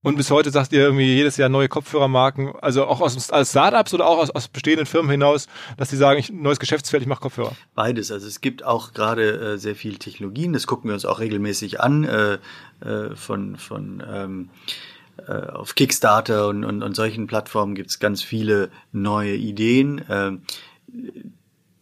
[0.02, 3.94] Und bis heute sagt ihr irgendwie jedes Jahr neue Kopfhörermarken, also auch aus, aus Startups
[3.94, 5.48] oder auch aus, aus bestehenden Firmen hinaus,
[5.78, 7.56] dass sie sagen, ich neues Geschäftsfeld, ich mache Kopfhörer.
[7.74, 8.12] Beides.
[8.12, 11.80] Also es gibt auch gerade äh, sehr viel Technologien, das gucken wir uns auch regelmäßig
[11.80, 12.34] an äh,
[12.82, 14.50] äh, von von ähm,
[15.26, 20.00] äh, auf Kickstarter und, und, und solchen Plattformen gibt's ganz viele neue Ideen.
[20.10, 20.32] Äh,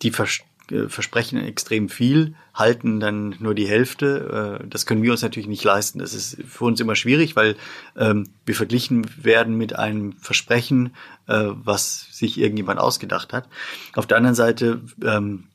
[0.03, 0.43] die vers äh,
[0.88, 4.59] versprechen extrem viel, halten dann nur die Hälfte.
[4.61, 5.99] Äh, das können wir uns natürlich nicht leisten.
[5.99, 7.55] Das ist für uns immer schwierig, weil
[7.97, 10.93] ähm, wir verglichen werden mit einem Versprechen,
[11.28, 13.47] äh, was sich irgendjemand ausgedacht hat.
[13.95, 15.45] Auf der anderen Seite ähm,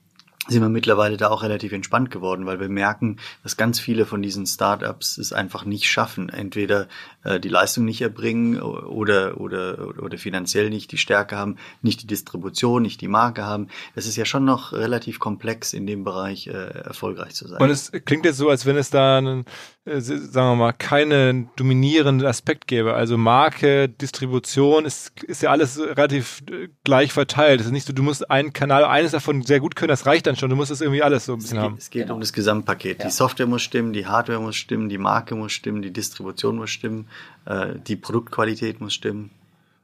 [0.48, 4.22] sind wir mittlerweile da auch relativ entspannt geworden, weil wir merken, dass ganz viele von
[4.22, 6.88] diesen Startups es einfach nicht schaffen, entweder
[7.24, 12.06] äh, die Leistung nicht erbringen oder, oder, oder finanziell nicht die Stärke haben, nicht die
[12.06, 13.68] Distribution, nicht die Marke haben.
[13.94, 17.60] Das ist ja schon noch relativ komplex in dem Bereich äh, erfolgreich zu sein.
[17.60, 19.44] Und es klingt jetzt so, als wenn es da einen,
[19.84, 22.94] äh, sagen wir mal, keinen dominierenden Aspekt gäbe.
[22.94, 27.60] Also Marke, Distribution ist, ist ja alles relativ äh, gleich verteilt.
[27.60, 30.26] Es ist nicht so, du musst einen Kanal, eines davon sehr gut können, das reicht
[30.26, 30.50] dann schon.
[30.50, 31.76] Du musst es irgendwie alles so ein bisschen es haben.
[31.78, 32.14] Es geht genau.
[32.14, 32.98] um das Gesamtpaket.
[33.00, 33.06] Ja.
[33.06, 36.70] Die Software muss stimmen, die Hardware muss stimmen, die Marke muss stimmen, die Distribution muss
[36.70, 37.08] stimmen,
[37.44, 39.30] äh, die Produktqualität muss stimmen.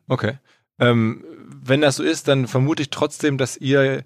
[0.09, 0.39] Okay.
[0.79, 1.25] Ähm,
[1.63, 4.05] wenn das so ist, dann vermute ich trotzdem, dass ihr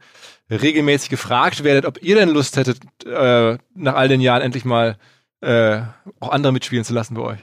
[0.50, 4.98] regelmäßig gefragt werdet, ob ihr denn Lust hättet, äh, nach all den Jahren endlich mal
[5.40, 5.82] äh,
[6.20, 7.40] auch andere mitspielen zu lassen bei euch.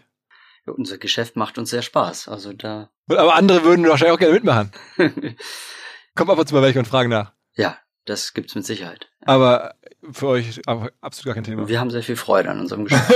[0.66, 2.28] Ja, unser Geschäft macht uns sehr Spaß.
[2.28, 2.90] Also da.
[3.10, 4.72] Aber andere würden wahrscheinlich auch gerne mitmachen.
[6.16, 7.34] Kommt ab und zu mal welche und fragen nach.
[7.56, 9.10] Ja, das gibt's mit Sicherheit.
[9.22, 9.76] Aber
[10.12, 11.68] für euch absolut gar kein Thema.
[11.68, 13.08] Wir haben sehr viel Freude an unserem Geschäft.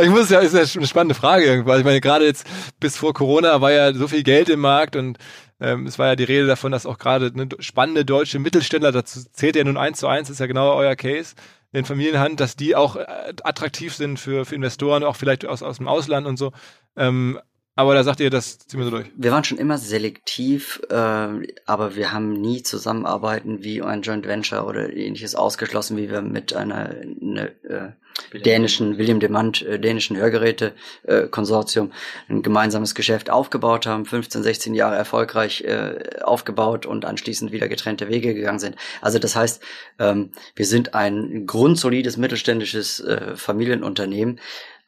[0.00, 1.78] ich muss ja, ist ja eine spannende Frage irgendwann.
[1.78, 2.46] Ich meine, gerade jetzt
[2.80, 5.18] bis vor Corona war ja so viel Geld im Markt und
[5.60, 9.20] ähm, es war ja die Rede davon, dass auch gerade ne, spannende deutsche Mittelständler, dazu
[9.32, 11.34] zählt ja nun eins zu eins, ist ja genau euer Case,
[11.72, 15.76] in Familienhand, dass die auch äh, attraktiv sind für, für Investoren, auch vielleicht aus, aus
[15.76, 16.52] dem Ausland und so.
[16.96, 17.38] Ähm,
[17.80, 19.06] aber da sagt ihr, das ziehen wir so durch.
[19.16, 24.66] Wir waren schon immer selektiv, äh, aber wir haben nie Zusammenarbeiten wie ein Joint Venture
[24.66, 31.90] oder ähnliches ausgeschlossen, wie wir mit einer eine, äh, dänischen William Demand, äh, dänischen Hörgeräte-Konsortium
[31.90, 37.68] äh, ein gemeinsames Geschäft aufgebaut haben, 15, 16 Jahre erfolgreich äh, aufgebaut und anschließend wieder
[37.68, 38.76] getrennte Wege gegangen sind.
[39.00, 39.62] Also das heißt,
[39.98, 44.38] ähm, wir sind ein grundsolides mittelständisches äh, Familienunternehmen,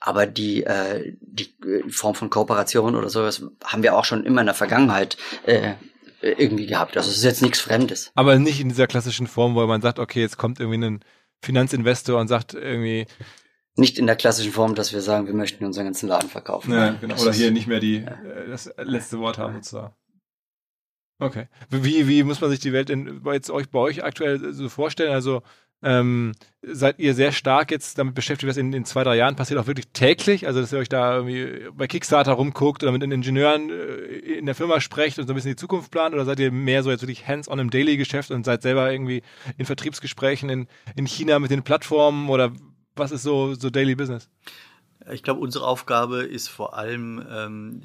[0.05, 4.41] aber die, äh, die äh, Form von Kooperation oder sowas haben wir auch schon immer
[4.41, 5.75] in der Vergangenheit äh,
[6.21, 6.97] irgendwie gehabt.
[6.97, 8.11] Also es ist jetzt nichts Fremdes.
[8.15, 11.05] Aber nicht in dieser klassischen Form, wo man sagt, okay, jetzt kommt irgendwie ein
[11.41, 13.07] Finanzinvestor und sagt irgendwie.
[13.77, 16.73] Nicht in der klassischen Form, dass wir sagen, wir möchten unseren ganzen Laden verkaufen.
[16.73, 17.21] Ja, genau.
[17.21, 18.11] Oder hier nicht mehr die, ja.
[18.11, 19.95] Äh, das letzte Wort haben sozusagen.
[21.21, 21.47] Okay.
[21.71, 25.13] Wie, wie muss man sich die Welt in, jetzt euch, bei euch aktuell so vorstellen?
[25.13, 25.43] Also,
[25.83, 29.59] ähm, seid ihr sehr stark jetzt damit beschäftigt, was in, in zwei, drei Jahren passiert,
[29.59, 30.47] auch wirklich täglich?
[30.47, 33.73] Also, dass ihr euch da irgendwie bei Kickstarter rumguckt oder mit den Ingenieuren äh,
[34.39, 36.15] in der Firma sprecht und so ein bisschen die Zukunft plant?
[36.15, 39.23] Oder seid ihr mehr so jetzt wirklich hands-on im Daily-Geschäft und seid selber irgendwie
[39.59, 42.53] in Vertriebsgesprächen in, in China mit den Plattformen oder
[42.95, 44.29] was ist so, so Daily Business?
[45.11, 47.83] Ich glaube, unsere Aufgabe ist vor allem ähm,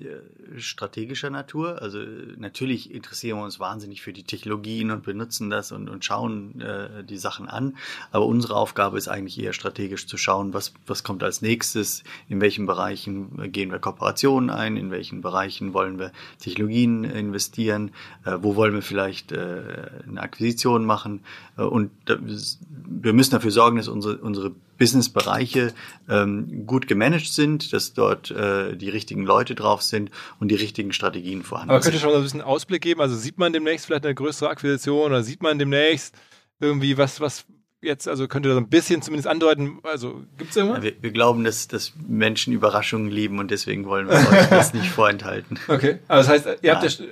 [0.57, 1.81] strategischer Natur.
[1.81, 1.99] Also
[2.37, 7.03] natürlich interessieren wir uns wahnsinnig für die Technologien und benutzen das und, und schauen äh,
[7.03, 7.77] die Sachen an.
[8.11, 12.41] Aber unsere Aufgabe ist eigentlich eher strategisch zu schauen, was, was kommt als nächstes, in
[12.41, 17.91] welchen Bereichen gehen wir Kooperationen ein, in welchen Bereichen wollen wir Technologien investieren,
[18.25, 19.61] äh, wo wollen wir vielleicht äh,
[20.07, 21.21] eine Akquisition machen.
[21.57, 25.73] Äh, und wir müssen dafür sorgen, dass unsere, unsere Businessbereiche
[26.09, 30.93] ähm, gut gemanagt sind, dass dort äh, die richtigen Leute drauf sind und die richtigen
[30.93, 31.89] Strategien vorhanden Aber sind.
[31.89, 33.01] Aber könnt ihr schon mal ein bisschen Ausblick geben?
[33.01, 36.15] Also sieht man demnächst vielleicht eine größere Akquisition oder sieht man demnächst
[36.59, 37.45] irgendwie was, was
[37.81, 40.79] jetzt, also könnt ihr das ein bisschen zumindest andeuten, also gibt es irgendwas?
[40.79, 44.73] Ja, wir, wir, glauben, dass, dass Menschen Überraschungen lieben und deswegen wollen wir euch das
[44.73, 45.59] nicht vorenthalten.
[45.67, 47.05] Okay, also das heißt, ihr habt ja...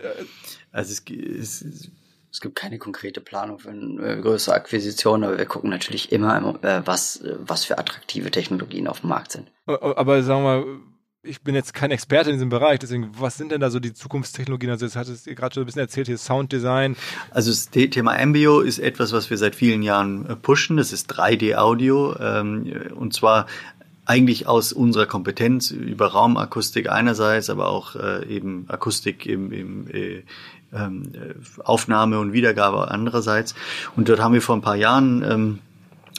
[0.72, 1.90] Also es, es
[2.36, 6.62] es gibt keine konkrete Planung für eine äh, größere Akquisition, aber wir gucken natürlich immer,
[6.64, 9.50] äh, was, äh, was für attraktive Technologien auf dem Markt sind.
[9.66, 10.66] Aber sagen wir mal,
[11.24, 13.94] ich bin jetzt kein Experte in diesem Bereich, deswegen, was sind denn da so die
[13.94, 14.70] Zukunftstechnologien?
[14.70, 16.98] Also, jetzt hattest ihr gerade schon ein bisschen erzählt, hier Sounddesign.
[17.32, 20.76] Also, das Thema Ambio ist etwas, was wir seit vielen Jahren pushen.
[20.76, 23.48] Das ist 3D-Audio, ähm, und zwar
[24.06, 30.24] eigentlich aus unserer Kompetenz über Raumakustik einerseits, aber auch äh, eben Akustik im, im äh,
[30.74, 31.12] ähm,
[31.64, 33.56] Aufnahme und Wiedergabe andererseits.
[33.96, 35.60] Und dort haben wir vor ein paar Jahren ähm,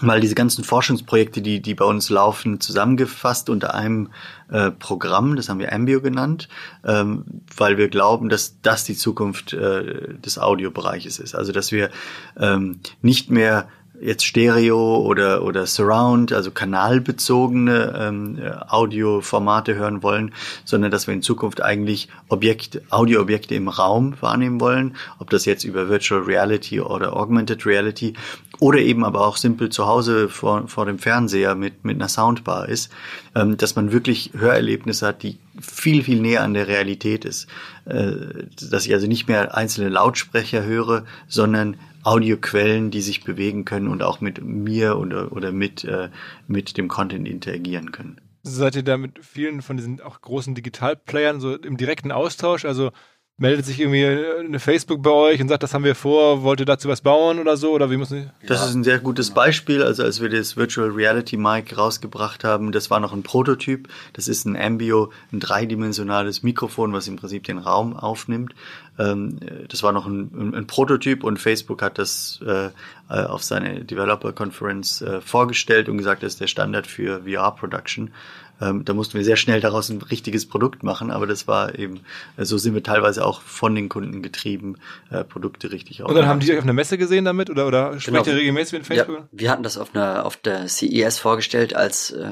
[0.03, 4.11] mal diese ganzen Forschungsprojekte, die, die bei uns laufen, zusammengefasst unter einem
[4.51, 6.49] äh, Programm, das haben wir Ambio genannt,
[6.85, 7.25] ähm,
[7.57, 11.35] weil wir glauben, dass das die Zukunft äh, des Audiobereiches ist.
[11.35, 11.91] Also dass wir
[12.39, 13.69] ähm, nicht mehr
[14.01, 18.39] jetzt Stereo oder, oder Surround, also kanalbezogene ähm,
[18.69, 20.33] Audioformate hören wollen,
[20.65, 25.65] sondern dass wir in Zukunft eigentlich Objekte, Audioobjekte im Raum wahrnehmen wollen, ob das jetzt
[25.65, 28.15] über Virtual Reality oder Augmented Reality
[28.59, 32.69] oder eben aber auch simpel zu Hause vor, vor dem Fernseher mit, mit einer Soundbar
[32.69, 32.91] ist,
[33.35, 37.47] ähm, dass man wirklich Hörerlebnisse hat, die viel, viel näher an der Realität ist.
[37.85, 41.77] Äh, dass ich also nicht mehr einzelne Lautsprecher höre, sondern
[42.07, 46.11] Audioquellen, die sich bewegen können und auch mit mir oder, oder mit, äh,
[46.47, 48.21] mit dem Content interagieren können.
[48.45, 52.65] Seid ihr da mit vielen von diesen auch großen Digitalplayern so im direkten Austausch?
[52.65, 52.93] Also
[53.39, 56.67] meldet sich irgendwie eine Facebook bei euch und sagt, das haben wir vor, wollt ihr
[56.67, 57.73] dazu was bauen oder so?
[57.73, 58.25] Oder wie muss ich?
[58.47, 59.83] Das ist ein sehr gutes Beispiel.
[59.83, 63.89] Also als wir das Virtual Reality Mic rausgebracht haben, das war noch ein Prototyp.
[64.15, 68.55] Das ist ein Ambio, ein dreidimensionales Mikrofon, was im Prinzip den Raum aufnimmt.
[68.99, 72.71] Ähm, das war noch ein, ein Prototyp und Facebook hat das äh,
[73.09, 78.13] auf seine Developer Conference äh, vorgestellt und gesagt, das ist der Standard für VR Production.
[78.61, 82.01] Ähm, da mussten wir sehr schnell daraus ein richtiges Produkt machen, aber das war eben,
[82.39, 84.77] so sind wir teilweise auch von den Kunden getrieben,
[85.11, 87.91] äh, Produkte richtig Und dann haben die euch auf einer Messe gesehen damit oder, oder
[87.91, 88.01] Genau.
[88.01, 89.17] sprecht ihr regelmäßig mit Facebook?
[89.17, 92.27] Ja, wir hatten das auf, einer, auf der CES vorgestellt als äh,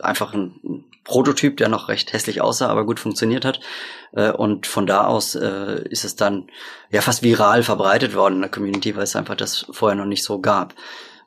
[0.00, 3.60] einfach ein Prototyp, der noch recht hässlich aussah, aber gut funktioniert hat.
[4.12, 6.48] Äh, und von da aus äh, ist es dann
[6.90, 10.24] ja fast viral verbreitet worden in der Community, weil es einfach das vorher noch nicht
[10.24, 10.74] so gab.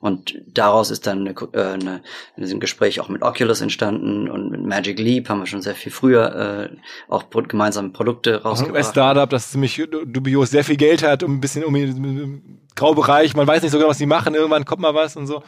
[0.00, 2.02] Und daraus ist dann eine, äh, eine,
[2.36, 5.92] ein Gespräch auch mit Oculus entstanden und mit Magic Leap haben wir schon sehr viel
[5.92, 6.76] früher äh,
[7.08, 8.76] auch gemeinsame Produkte Auch ein rausgebracht.
[8.76, 9.76] US-Startup, das ziemlich
[10.06, 13.78] dubios sehr viel Geld hat, um ein bisschen um den Graubereich, man weiß nicht so
[13.78, 15.42] genau, was die machen, irgendwann kommt mal was und so.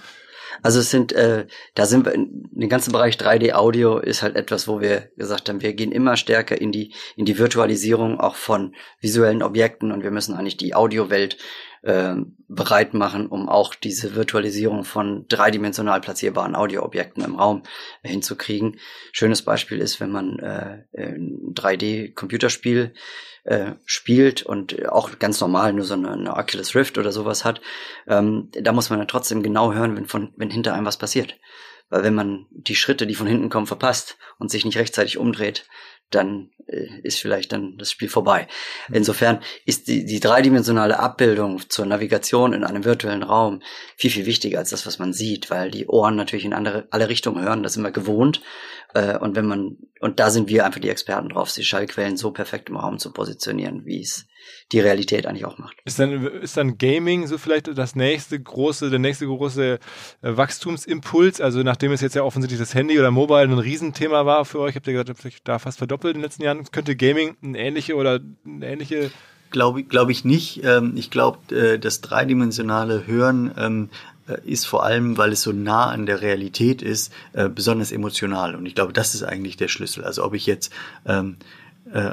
[0.61, 4.68] Also es sind, äh, da sind wir, in den ganzen Bereich 3D-Audio ist halt etwas,
[4.68, 8.74] wo wir gesagt haben, wir gehen immer stärker in die, in die Virtualisierung auch von
[9.00, 11.38] visuellen Objekten und wir müssen eigentlich die Audiowelt
[11.82, 12.14] äh,
[12.48, 17.62] bereit machen, um auch diese Virtualisierung von dreidimensional platzierbaren Audioobjekten im Raum
[18.02, 18.78] hinzukriegen.
[19.12, 22.92] Schönes Beispiel ist, wenn man äh, ein 3D-Computerspiel
[23.44, 27.60] äh, spielt und auch ganz normal nur so eine, eine Oculus Rift oder sowas hat,
[28.06, 31.36] ähm, da muss man dann trotzdem genau hören, wenn von, wenn hinter einem was passiert.
[31.93, 35.66] Weil wenn man die Schritte, die von hinten kommen, verpasst und sich nicht rechtzeitig umdreht,
[36.09, 38.49] dann äh, ist vielleicht dann das Spiel vorbei.
[38.90, 43.61] Insofern ist die, die dreidimensionale Abbildung zur Navigation in einem virtuellen Raum
[43.99, 47.11] viel, viel wichtiger als das, was man sieht, weil die Ohren natürlich in andere, alle
[47.11, 48.40] Richtungen hören, das sind wir gewohnt.
[48.95, 52.30] Äh, und wenn man, und da sind wir einfach die Experten drauf, die Schallquellen so
[52.30, 54.24] perfekt im Raum zu positionieren, wie es
[54.72, 55.76] die Realität eigentlich auch macht.
[55.84, 59.78] Ist dann, ist dann Gaming so vielleicht das nächste große, der nächste große äh,
[60.22, 61.40] Wachstumsimpuls?
[61.40, 64.74] Also nachdem es jetzt ja offensichtlich das Handy oder Mobile ein Riesenthema war für euch,
[64.74, 66.64] habt ihr gesagt, habt euch da fast verdoppelt in den letzten Jahren.
[66.70, 69.11] Könnte Gaming eine ähnliche oder eine ähnliche
[69.53, 70.64] Glaube glaub ich nicht.
[70.64, 73.90] Ähm, ich glaube, äh, das dreidimensionale Hören ähm,
[74.26, 77.12] äh, ist vor allem, weil es so nah an der Realität ist,
[77.55, 78.55] besonders emotional.
[78.55, 80.05] Und ich glaube, das ist eigentlich der Schlüssel.
[80.05, 80.72] Also ob ich jetzt
[81.07, 81.36] ähm,
[81.93, 82.12] äh,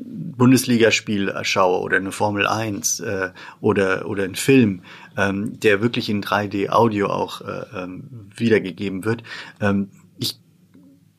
[0.00, 3.30] Bundesligaspiel schaue oder eine Formel 1 äh,
[3.60, 4.82] oder, oder ein Film,
[5.16, 9.22] ähm, der wirklich in 3D-Audio auch äh, ähm, wiedergegeben wird,
[9.60, 10.38] ähm, ich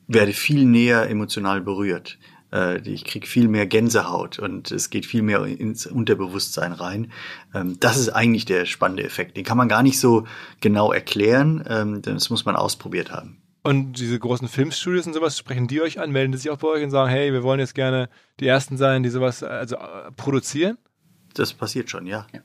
[0.06, 2.18] werde viel näher emotional berührt.
[2.52, 7.12] Äh, ich kriege viel mehr Gänsehaut und es geht viel mehr ins Unterbewusstsein rein.
[7.54, 9.36] Ähm, das ist eigentlich der spannende Effekt.
[9.36, 10.26] Den kann man gar nicht so
[10.60, 13.39] genau erklären, ähm, das muss man ausprobiert haben.
[13.62, 16.68] Und diese großen Filmstudios und sowas, sprechen die euch an, melden die sich auch bei
[16.68, 18.08] euch und sagen, hey, wir wollen jetzt gerne
[18.40, 20.78] die Ersten sein, die sowas also äh, produzieren?
[21.34, 22.26] Das passiert schon, ja.
[22.32, 22.40] ja.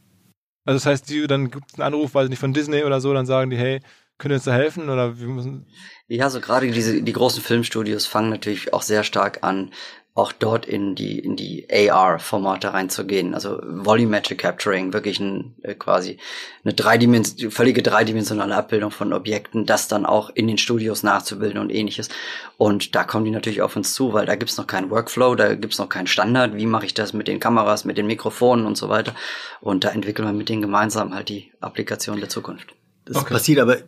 [0.66, 3.14] Also das heißt, die, dann gibt es einen Anruf, weiß nicht, von Disney oder so,
[3.14, 3.80] dann sagen die, hey,
[4.18, 4.90] könnt ihr uns da helfen?
[4.90, 5.68] Oder wir müssen.
[6.08, 9.72] Ja, so gerade diese, die großen Filmstudios fangen natürlich auch sehr stark an,
[10.16, 16.18] auch dort in die in die AR-Formate reinzugehen, also Volumetric Capturing, wirklich ein, äh, quasi
[16.64, 21.70] eine Dreidimens völlige dreidimensionale Abbildung von Objekten, das dann auch in den Studios nachzubilden und
[21.70, 22.08] ähnliches.
[22.56, 25.54] Und da kommen die natürlich auf uns zu, weil da gibt's noch keinen Workflow, da
[25.54, 28.78] gibt's noch keinen Standard, wie mache ich das mit den Kameras, mit den Mikrofonen und
[28.78, 29.14] so weiter.
[29.60, 32.74] Und da entwickeln wir mit denen gemeinsam halt die Applikation der Zukunft.
[33.04, 33.34] Das okay.
[33.34, 33.80] passiert aber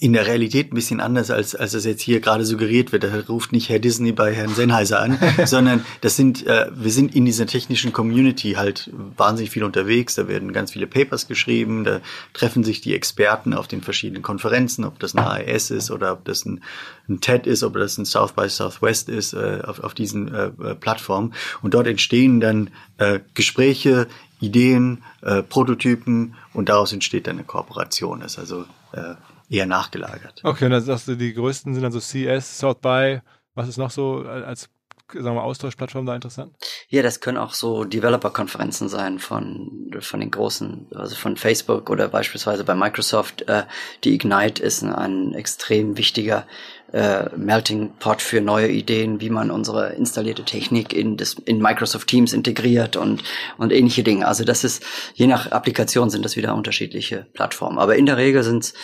[0.00, 3.02] in der Realität ein bisschen anders, als, als es jetzt hier gerade suggeriert wird.
[3.02, 7.16] Da ruft nicht Herr Disney bei Herrn Sennheiser an, sondern das sind, äh, wir sind
[7.16, 10.14] in dieser technischen Community halt wahnsinnig viel unterwegs.
[10.14, 12.00] Da werden ganz viele Papers geschrieben, da
[12.32, 16.24] treffen sich die Experten auf den verschiedenen Konferenzen, ob das eine AES ist oder ob
[16.24, 16.62] das ein,
[17.08, 20.50] ein TED ist, ob das ein South by Southwest ist, äh, auf, auf diesen äh,
[20.76, 21.34] Plattformen.
[21.60, 24.06] Und dort entstehen dann äh, Gespräche,
[24.40, 28.20] Ideen, äh, Prototypen und daraus entsteht dann eine Kooperation.
[28.20, 29.14] Das ist also äh,
[29.48, 30.40] eher nachgelagert.
[30.44, 33.20] Okay, und dann sagst du, die größten sind dann so CS, South by,
[33.54, 34.68] was ist noch so als
[35.12, 36.52] sagen wir, Austauschplattform da interessant?
[36.88, 42.08] Ja, das können auch so Developer-Konferenzen sein von, von den großen, also von Facebook oder
[42.08, 43.42] beispielsweise bei Microsoft.
[43.48, 43.64] Äh,
[44.04, 46.46] die Ignite ist ein, ein extrem wichtiger
[46.92, 52.08] äh, Melting Pot für neue Ideen, wie man unsere installierte Technik in, das, in Microsoft
[52.08, 53.22] Teams integriert und,
[53.56, 54.26] und ähnliche Dinge.
[54.26, 54.84] Also das ist,
[55.14, 57.78] je nach Applikation sind das wieder unterschiedliche Plattformen.
[57.78, 58.74] Aber in der Regel sind es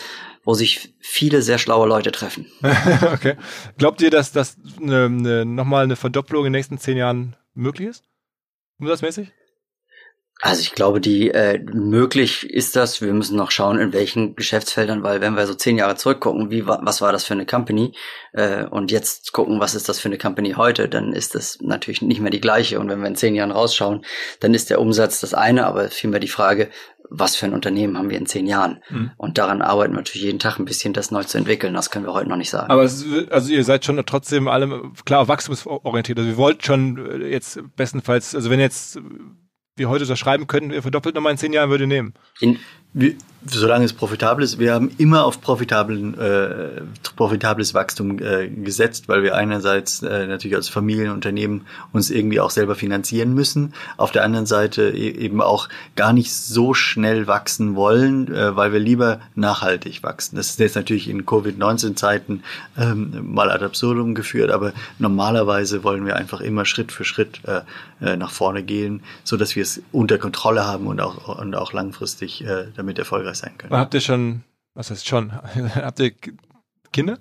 [0.45, 2.45] wo sich viele sehr schlaue Leute treffen.
[3.13, 3.35] okay.
[3.77, 7.89] Glaubt ihr, dass das eine, eine, nochmal eine Verdopplung in den nächsten zehn Jahren möglich
[7.89, 8.03] ist?
[8.79, 9.31] Umsatzmäßig?
[10.41, 13.01] Also ich glaube, die äh, möglich ist das.
[13.01, 16.67] Wir müssen noch schauen, in welchen Geschäftsfeldern, weil wenn wir so zehn Jahre zurückgucken, wie
[16.67, 17.93] was war das für eine Company
[18.33, 22.01] äh, und jetzt gucken, was ist das für eine Company heute, dann ist das natürlich
[22.01, 22.81] nicht mehr die gleiche.
[22.81, 24.05] Und wenn wir in zehn Jahren rausschauen,
[24.41, 26.69] dann ist der Umsatz das eine, aber vielmehr die Frage,
[27.09, 28.81] was für ein Unternehmen haben wir in zehn Jahren?
[28.89, 29.11] Mhm.
[29.17, 31.73] Und daran arbeiten wir natürlich jeden Tag ein bisschen, das neu zu entwickeln.
[31.73, 32.71] Das können wir heute noch nicht sagen.
[32.71, 36.17] Aber es, also ihr seid schon trotzdem alle klar wachstumsorientiert.
[36.17, 38.99] Also ihr wollt schon jetzt bestenfalls, also wenn jetzt
[39.75, 42.13] wir heute das schreiben könnten, wir verdoppelt nochmal in zehn Jahren würde nehmen.
[42.39, 42.59] In,
[42.95, 46.81] wie, solange es profitabel ist, wir haben immer auf profitablen, äh,
[47.15, 52.75] profitables Wachstum äh, gesetzt, weil wir einerseits äh, natürlich als Familienunternehmen uns irgendwie auch selber
[52.75, 58.33] finanzieren müssen, auf der anderen Seite e eben auch gar nicht so schnell wachsen wollen,
[58.33, 60.37] äh, weil wir lieber nachhaltig wachsen.
[60.37, 62.43] Das ist jetzt natürlich in Covid-19-Zeiten
[62.77, 67.61] ähm, mal ad absurdum geführt, aber normalerweise wollen wir einfach immer Schritt für Schritt äh,
[68.01, 71.73] äh, nach vorne gehen, so dass wir es unter Kontrolle haben und auch, und auch
[71.73, 73.73] langfristig äh, damit erfolgreich erfolgreich sein können.
[73.73, 75.33] Habt ihr schon, was heißt schon,
[75.75, 76.11] habt ihr
[76.91, 77.17] Kinder?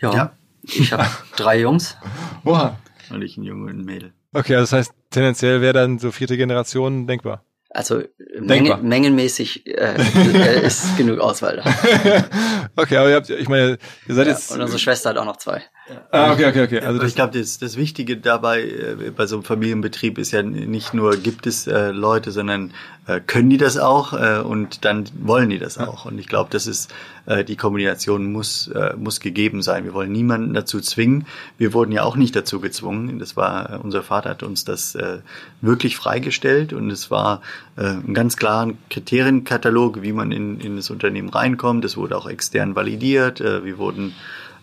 [0.00, 0.32] Ja, ja.
[0.62, 1.96] ich habe drei Jungs.
[2.44, 2.78] Oha.
[3.10, 4.12] Und ich ein Junge und ein Mädel.
[4.32, 7.44] Okay, also das heißt, tendenziell wäre dann so vierte Generation denkbar.
[7.70, 8.02] Also
[8.38, 11.64] Menge, mengenmäßig äh, ist genug Auswahl da.
[12.76, 14.52] okay, aber ihr habt, ich meine, ihr seid ja, jetzt.
[14.52, 15.62] Und unsere Schwester hat auch noch zwei.
[16.10, 16.80] Ah, okay, okay, okay.
[16.80, 20.92] Also ich glaube, das, das Wichtige dabei äh, bei so einem Familienbetrieb ist ja nicht
[20.92, 22.72] nur, gibt es äh, Leute, sondern
[23.06, 26.04] äh, können die das auch äh, und dann wollen die das auch.
[26.04, 26.92] Und ich glaube, das ist
[27.26, 29.84] äh, die Kombination muss äh, muss gegeben sein.
[29.84, 31.26] Wir wollen niemanden dazu zwingen.
[31.56, 33.18] Wir wurden ja auch nicht dazu gezwungen.
[33.18, 35.18] Das war unser Vater hat uns das äh,
[35.62, 37.40] wirklich freigestellt und es war
[37.76, 41.84] äh, ein ganz klaren Kriterienkatalog, wie man in, in das Unternehmen reinkommt.
[41.84, 43.40] Es wurde auch extern validiert.
[43.40, 44.14] Äh, wir wurden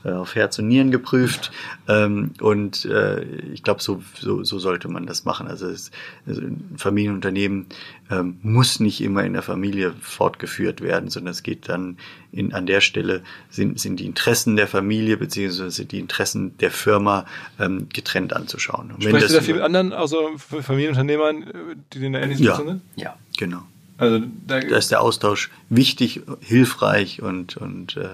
[0.06, 1.52] äh, auf Herz und Nieren geprüft.
[1.88, 5.48] Ähm, und äh, ich glaube, so, so, so sollte man das machen.
[5.48, 5.92] Also, es,
[6.28, 7.66] also ein Familienunternehmen
[8.12, 11.98] ähm, muss nicht immer in der Familie fortgeführt werden, sondern es geht dann
[12.32, 17.26] in, an der Stelle sind, sind die Interessen der Familie beziehungsweise die Interessen der Firma
[17.60, 18.92] ähm, getrennt anzuschauen.
[18.92, 21.46] Und Sprichst du da viel mit anderen, also Familienunternehmern,
[21.94, 22.82] die in der ähnlichen Situation sind?
[22.96, 23.64] Ja, genau.
[23.98, 28.10] Also da, da ist der Austausch wichtig, hilfreich und, und äh,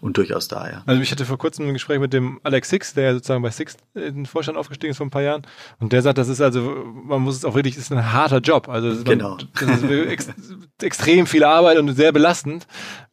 [0.00, 0.82] und durchaus da, ja.
[0.86, 3.76] Also ich hatte vor kurzem ein Gespräch mit dem Alex Six, der sozusagen bei Six
[3.94, 5.42] in den Vorstand aufgestiegen ist vor ein paar Jahren.
[5.78, 8.38] Und der sagt, das ist also, man muss es auch wirklich, das ist ein harter
[8.38, 8.68] Job.
[8.68, 9.36] Also genau.
[9.36, 10.28] Man, das ist ex,
[10.82, 12.66] extrem viel Arbeit und sehr belastend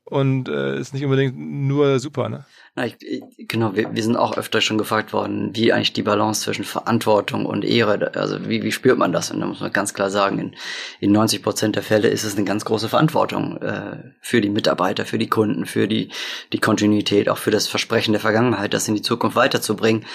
[0.05, 2.45] und äh, ist nicht unbedingt nur super, ne?
[2.75, 2.97] Na, ich,
[3.37, 7.45] genau, wir, wir sind auch öfter schon gefragt worden, wie eigentlich die Balance zwischen Verantwortung
[7.45, 9.29] und Ehre, also wie, wie spürt man das?
[9.31, 10.55] Und da muss man ganz klar sagen, in,
[10.99, 15.05] in 90 Prozent der Fälle ist es eine ganz große Verantwortung äh, für die Mitarbeiter,
[15.05, 16.09] für die Kunden, für die,
[16.51, 20.05] die Kontinuität, auch für das Versprechen der Vergangenheit, das in die Zukunft weiterzubringen.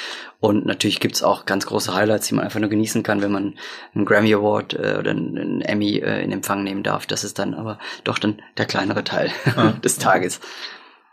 [0.41, 3.55] Und natürlich gibt's auch ganz große Highlights, die man einfach nur genießen kann, wenn man
[3.95, 7.07] einen Grammy Award äh, oder einen Emmy äh, in Empfang nehmen darf.
[7.07, 9.72] Das ist dann aber doch dann der kleinere Teil ah.
[9.84, 10.41] des Tages.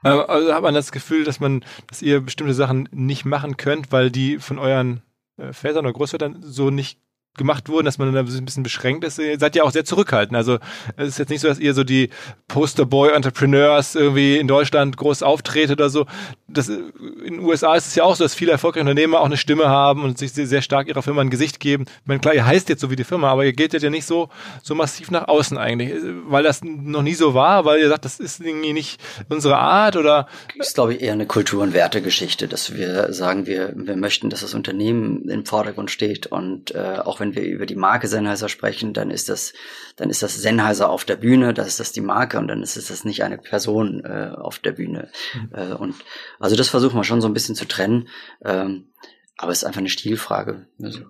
[0.04, 4.12] Also hat man das Gefühl, dass man, dass ihr bestimmte Sachen nicht machen könnt, weil
[4.12, 5.02] die von euren
[5.38, 7.00] äh, Vätern oder Großvätern so nicht
[7.38, 9.20] gemacht wurden, dass man da ein bisschen beschränkt ist.
[9.20, 10.36] Ihr seid ja auch sehr zurückhaltend.
[10.38, 10.60] Also
[10.96, 12.10] es ist jetzt nicht so, dass ihr so die
[12.48, 16.06] Posterboy-Entrepreneurs irgendwie in Deutschland groß auftretet oder so.
[16.48, 19.38] Das, in den USA ist es ja auch so, dass viele erfolgreiche Unternehmer auch eine
[19.38, 21.86] Stimme haben und sich sehr stark ihrer Firma ein Gesicht geben.
[21.88, 23.90] Ich meine, klar, ihr heißt jetzt so wie die Firma, aber ihr geht jetzt ja
[23.90, 24.30] nicht so,
[24.64, 25.94] so massiv nach außen eigentlich,
[26.28, 29.96] weil das noch nie so war, weil ihr sagt, das ist irgendwie nicht unsere Art
[29.96, 30.28] oder?
[30.58, 34.30] Das ist, glaube ich, eher eine Kultur- und Wertegeschichte, dass wir sagen, wir, wir möchten,
[34.30, 38.08] dass das Unternehmen im Vordergrund steht und äh, auch wenn wenn wir über die Marke
[38.08, 39.54] Sennheiser sprechen, dann ist das,
[39.96, 42.78] dann ist das Sennheiser auf der Bühne, das ist das die Marke und dann ist
[42.78, 45.10] es das nicht eine Person äh, auf der Bühne.
[45.34, 45.50] Mhm.
[45.54, 45.96] Äh, und
[46.40, 48.08] also das versuchen wir schon so ein bisschen zu trennen.
[48.44, 48.90] Ähm,
[49.38, 50.68] aber es ist einfach eine Stilfrage.
[50.82, 51.02] Also,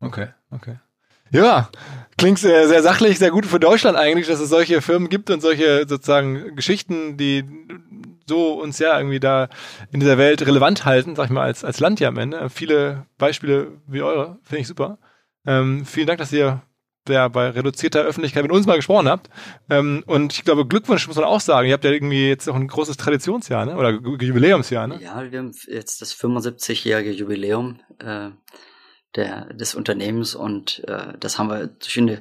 [0.00, 0.78] okay, okay.
[1.30, 1.70] Ja,
[2.18, 5.40] klingt sehr, sehr sachlich, sehr gut für Deutschland eigentlich, dass es solche Firmen gibt und
[5.40, 7.44] solche sozusagen Geschichten, die
[8.32, 9.48] so uns ja irgendwie da
[9.92, 12.48] in dieser Welt relevant halten, sag ich mal, als, als Land ja am Ende.
[12.48, 14.98] Viele Beispiele wie eure, finde ich super.
[15.46, 16.62] Ähm, vielen Dank, dass ihr
[17.08, 19.28] ja bei reduzierter Öffentlichkeit mit uns mal gesprochen habt.
[19.68, 21.68] Ähm, und ich glaube, Glückwunsch muss man auch sagen.
[21.68, 23.76] Ihr habt ja irgendwie jetzt noch ein großes Traditionsjahr, ne?
[23.76, 25.00] Oder Jubiläumsjahr, ne?
[25.02, 28.30] Ja, wir haben jetzt das 75-jährige Jubiläum äh,
[29.14, 32.20] der, des Unternehmens und äh, das haben wir durch eine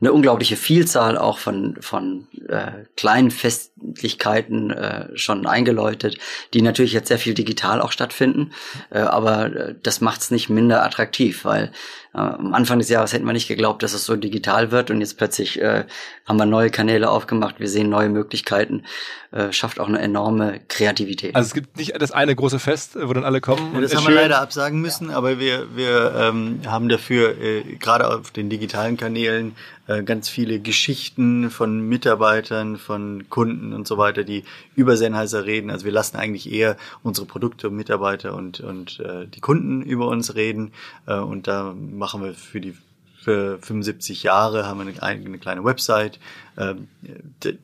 [0.00, 6.18] eine unglaubliche Vielzahl auch von, von äh, kleinen Festlichkeiten äh, schon eingeläutet,
[6.54, 8.52] die natürlich jetzt sehr viel digital auch stattfinden.
[8.90, 11.72] Äh, aber äh, das macht es nicht minder attraktiv, weil
[12.18, 15.16] am Anfang des Jahres hätten wir nicht geglaubt, dass es so digital wird und jetzt
[15.16, 15.84] plötzlich äh,
[16.26, 18.84] haben wir neue Kanäle aufgemacht, wir sehen neue Möglichkeiten,
[19.30, 21.34] äh, schafft auch eine enorme Kreativität.
[21.34, 23.74] Also es gibt nicht das eine große Fest, wo dann alle kommen.
[23.74, 28.08] Ja, das haben wir leider absagen müssen, aber wir, wir ähm, haben dafür äh, gerade
[28.08, 29.54] auf den digitalen Kanälen
[29.88, 34.44] äh, ganz viele Geschichten von Mitarbeitern, von Kunden und so weiter, die
[34.76, 35.70] über Sennheiser reden.
[35.70, 40.34] Also wir lassen eigentlich eher unsere Produkte, Mitarbeiter und, und äh, die Kunden über uns
[40.34, 40.72] reden.
[41.06, 42.74] Äh, und da machen wir für die
[43.20, 46.18] für 75 Jahre haben wir eine, eine kleine Website.
[46.56, 46.74] Äh,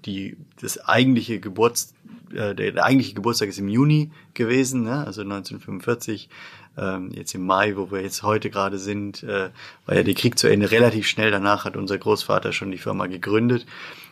[0.05, 1.95] die, das eigentliche Geburts,
[2.33, 5.07] äh, der, der eigentliche Geburtstag ist im Juni gewesen, ne?
[5.07, 6.29] also 1945
[6.77, 9.51] ähm, jetzt im Mai, wo wir jetzt heute gerade sind, äh,
[9.87, 10.71] war ja der Krieg zu Ende.
[10.71, 13.67] Relativ schnell danach hat unser Großvater schon die Firma gegründet,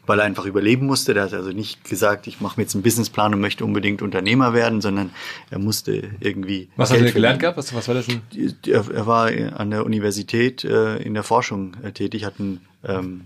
[0.06, 1.14] weil er einfach überleben musste.
[1.14, 4.54] Der hat also nicht gesagt, ich mache mir jetzt einen Businessplan und möchte unbedingt Unternehmer
[4.54, 5.10] werden, sondern
[5.50, 6.68] er musste irgendwie.
[6.76, 7.56] Was Geld hat er gelernt gehabt?
[7.56, 8.22] Was, was war das denn?
[8.66, 13.22] Er, er war an der Universität äh, in der Forschung äh, tätig, hat ein ähm,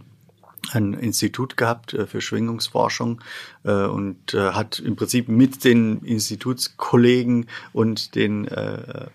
[0.73, 3.21] ein Institut gehabt äh, für Schwingungsforschung
[3.65, 8.49] äh, und äh, hat im Prinzip mit den Institutskollegen und den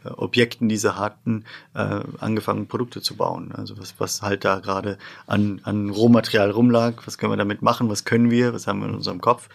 [0.03, 3.51] Objekten, die sie hatten, angefangen, Produkte zu bauen.
[3.53, 4.97] Also was, was halt da gerade
[5.27, 8.89] an, an Rohmaterial rumlag, was können wir damit machen, was können wir, was haben wir
[8.89, 9.49] in unserem Kopf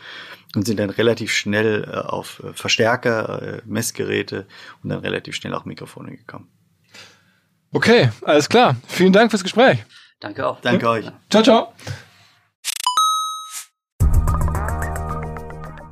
[0.54, 4.46] und sind dann relativ schnell auf Verstärker, Messgeräte
[4.82, 6.48] und dann relativ schnell auch Mikrofone gekommen.
[7.72, 8.76] Okay, alles klar.
[8.86, 9.84] Vielen Dank fürs Gespräch.
[10.20, 10.60] Danke auch.
[10.60, 11.06] Danke euch.
[11.30, 11.72] Ciao, ciao.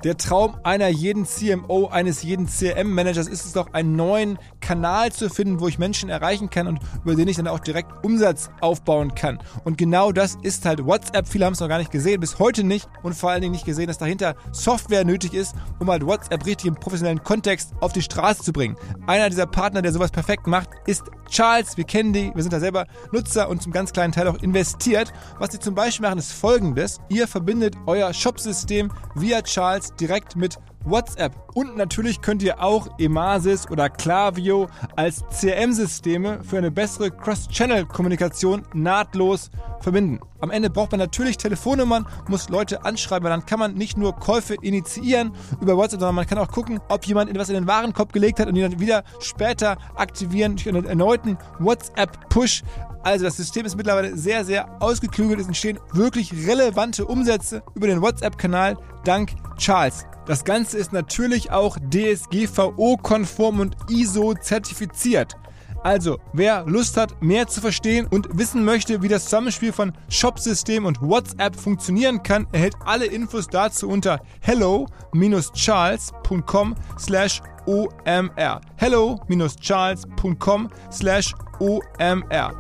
[0.05, 5.29] Der Traum einer jeden CMO, eines jeden CRM-Managers ist es doch, einen neuen Kanal zu
[5.29, 9.15] finden, wo ich Menschen erreichen kann und über den ich dann auch direkt Umsatz aufbauen
[9.15, 9.39] kann.
[9.63, 11.29] Und genau das ist halt WhatsApp.
[11.29, 13.67] Viele haben es noch gar nicht gesehen, bis heute nicht und vor allen Dingen nicht
[13.67, 18.01] gesehen, dass dahinter Software nötig ist, um halt WhatsApp richtig im professionellen Kontext auf die
[18.01, 18.77] Straße zu bringen.
[19.07, 21.77] Einer dieser Partner, der sowas perfekt macht, ist Charles.
[21.77, 25.13] Wir kennen die, wir sind da selber Nutzer und zum ganz kleinen Teil auch investiert.
[25.39, 27.01] Was sie zum Beispiel machen, ist folgendes.
[27.11, 31.33] Ihr verbindet euer Shopsystem via Charles direkt mit WhatsApp.
[31.55, 39.51] Und natürlich könnt ihr auch Emasis oder Klaviyo als CRM-Systeme für eine bessere Cross-Channel-Kommunikation nahtlos
[39.81, 40.21] verbinden.
[40.41, 44.15] Am Ende braucht man natürlich Telefonnummern, muss Leute anschreiben, weil dann kann man nicht nur
[44.15, 48.13] Käufe initiieren über WhatsApp, sondern man kann auch gucken, ob jemand etwas in den Warenkorb
[48.13, 52.63] gelegt hat und die dann wieder später aktivieren durch einen erneuten WhatsApp-Push.
[53.05, 55.39] Also das System ist mittlerweile sehr, sehr ausgeklügelt.
[55.39, 60.07] Es entstehen wirklich relevante Umsätze über den WhatsApp-Kanal dank Charles.
[60.27, 65.37] Das Ganze ist natürlich auch DSGVO-konform und ISO-zertifiziert.
[65.85, 70.87] Also, wer Lust hat, mehr zu verstehen und wissen möchte, wie das Zusammenspiel von Shopsystem
[70.87, 78.63] und WhatsApp funktionieren kann, erhält alle Infos dazu unter hello-charles.com slash omr.
[78.77, 82.51] hello-charles.com slash omr.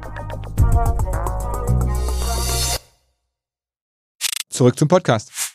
[4.50, 5.53] Zurück zum Podcast.